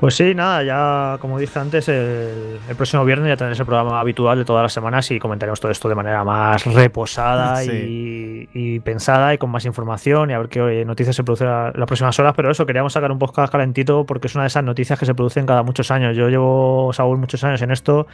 Pues 0.00 0.14
sí, 0.14 0.34
nada, 0.34 0.62
ya 0.62 1.18
como 1.20 1.38
dije 1.38 1.58
antes, 1.58 1.86
el, 1.90 2.58
próximo 2.74 3.04
viernes 3.04 3.28
ya 3.28 3.36
tendréis 3.36 3.60
el 3.60 3.66
programa 3.66 4.00
habitual 4.00 4.38
de 4.38 4.46
todas 4.46 4.62
las 4.62 4.72
semanas 4.72 5.10
y 5.10 5.18
comentaremos 5.18 5.60
todo 5.60 5.70
esto 5.70 5.90
de 5.90 5.94
manera 5.94 6.24
más 6.24 6.64
reposada 6.64 7.62
y, 7.64 8.80
pensada 8.82 9.34
y 9.34 9.36
con 9.38 9.50
más 9.50 9.66
información 9.66 10.30
y 10.30 10.32
a 10.32 10.38
ver 10.38 10.48
qué 10.48 10.86
noticias 10.86 11.14
se 11.14 11.22
producen 11.22 11.48
las 11.48 11.86
próximas 11.86 12.18
horas. 12.18 12.32
Pero 12.34 12.50
eso, 12.50 12.64
queríamos 12.64 12.94
sacar 12.94 13.12
un 13.12 13.18
podcast 13.18 13.52
calentito 13.52 14.06
porque 14.06 14.28
es 14.28 14.34
una 14.34 14.44
de 14.44 14.48
esas 14.48 14.64
noticias 14.64 14.98
que 14.98 15.04
se 15.04 15.14
producen 15.14 15.44
cada 15.44 15.62
muchos 15.62 15.90
años. 15.90 16.16
Yo 16.16 16.30
llevo, 16.30 16.92
Saúl, 16.94 17.18
muchos 17.18 17.44
años 17.44 17.60
en 17.60 17.70
esto 17.70 18.06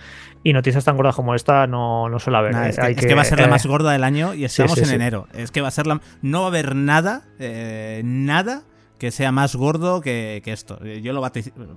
y 0.43 0.55
noticias 0.55 0.85
tan 0.85 0.97
gordas 0.97 1.15
como 1.15 1.37
esta 1.37 1.69
no, 1.69 2.09
no 2.09 2.19
suele 2.19 2.39
haber. 2.39 2.55
¿eh? 2.57 2.71
es, 2.71 2.97
que, 2.97 3.15
va 3.15 3.23
a 3.23 3.25
ser 3.25 3.39
la 3.39 3.47
más 3.47 3.65
gorda 3.65 3.93
del 3.93 4.03
año 4.03 4.35
y 4.35 4.45
estamos 4.45 4.77
en 4.79 4.91
enero. 4.91 5.29
Es 5.35 5.53
que 5.53 5.61
va 5.61 5.69
a 5.69 5.71
ser 5.71 5.87
la... 5.87 6.01
No 6.21 6.41
va 6.41 6.47
a 6.47 6.49
haber 6.49 6.75
nada, 6.75 7.23
eh, 7.39 8.03
nada 8.05 8.65
que 8.99 9.11
sea 9.11 9.33
más 9.33 9.55
gordo 9.57 10.01
que, 10.01 10.43
esto. 10.45 10.83
Yo 10.85 11.13
lo 11.13 11.21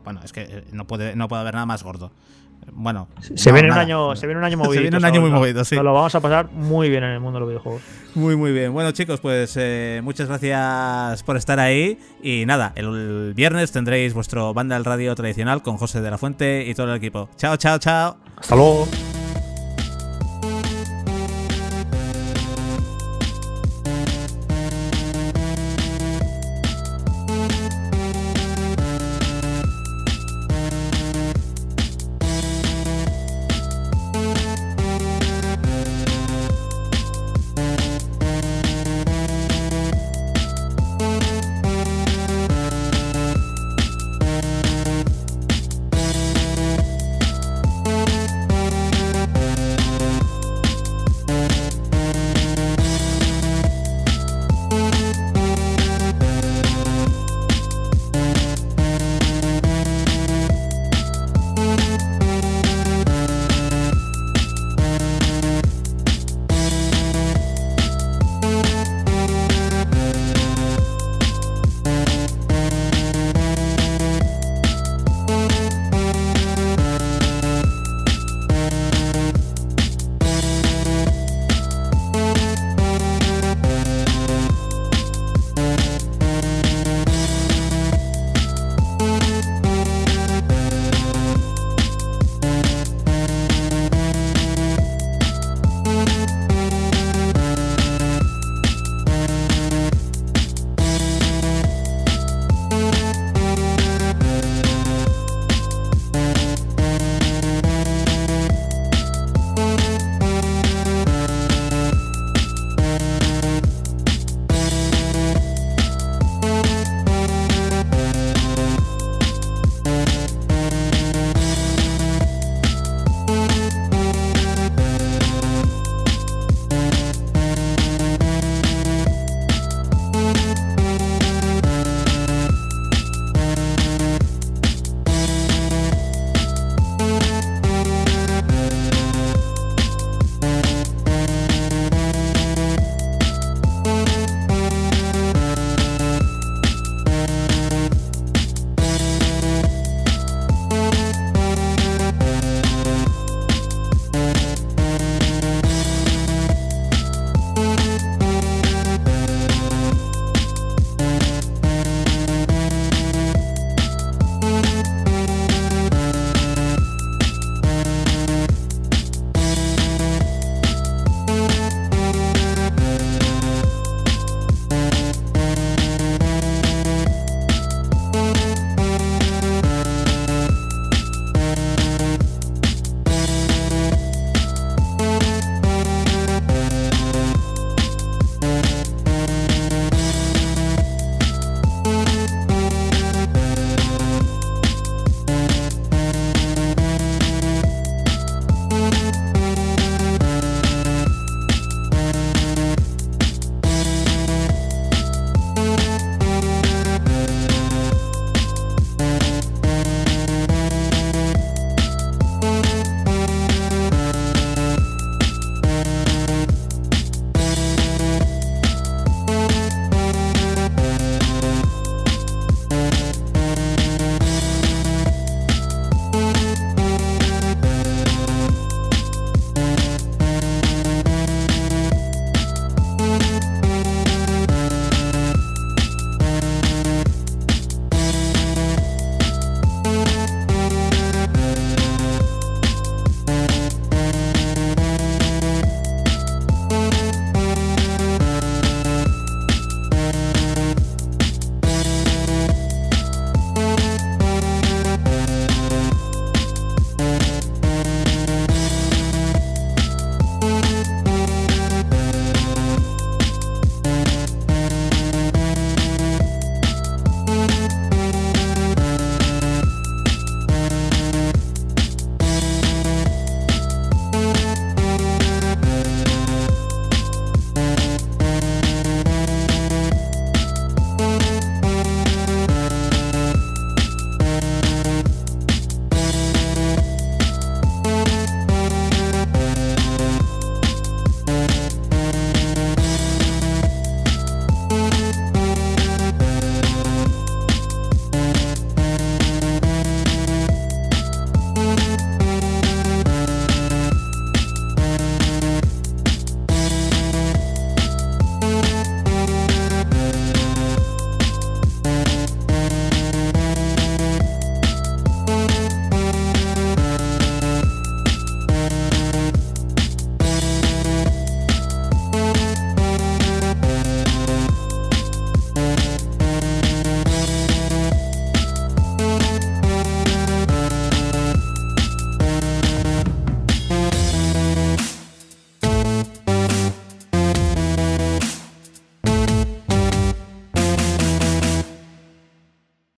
Bueno, 0.04 0.22
es 0.24 0.34
que 0.34 0.42
eh, 0.42 0.64
no 0.72 0.86
puede, 0.86 1.16
no 1.16 1.28
puede 1.28 1.42
haber 1.42 1.54
nada 1.54 1.66
más 1.66 1.84
gordo. 1.84 2.12
Bueno, 2.72 3.08
se, 3.36 3.52
viene 3.52 3.72
un 3.72 3.78
año, 3.78 4.16
se 4.16 4.28
viene 4.28 4.40
un 4.40 4.46
año 4.46 4.58
movido. 4.58 4.74
se 4.76 4.82
viene 4.82 4.98
un 4.98 5.06
año 5.06 5.22
muy 5.22 5.30
movido, 5.30 5.64
sí. 5.64 5.76
lo 5.76 5.94
vamos 5.94 6.14
a 6.14 6.20
pasar 6.20 6.52
muy 6.52 6.90
bien 6.90 7.04
en 7.04 7.12
el 7.12 7.20
mundo 7.20 7.38
de 7.38 7.40
los 7.42 7.50
videojuegos. 7.50 7.82
Muy, 8.16 8.36
muy 8.36 8.52
bien. 8.52 8.74
Bueno, 8.74 8.92
chicos, 8.92 9.20
pues 9.20 9.56
eh, 9.58 10.02
muchas 10.04 10.28
gracias 10.28 11.24
por 11.24 11.38
estar 11.38 11.60
ahí. 11.60 11.98
Y 12.22 12.46
nada, 12.46 12.74
el 12.76 13.34
viernes 13.36 13.72
tendréis 13.72 14.14
vuestro 14.14 14.54
banda 14.54 14.76
del 14.76 14.86
radio 14.86 15.16
tradicional 15.16 15.62
con 15.62 15.78
José 15.78 16.02
de 16.02 16.12
la 16.12 16.18
Fuente 16.18 16.66
y 16.68 16.76
todo 16.76 16.92
el 16.92 16.98
equipo. 16.98 17.30
Chao, 17.38 17.58
chao, 17.58 17.80
chao. 17.80 18.18
Hasta 18.38 18.56
luego. 18.56 18.88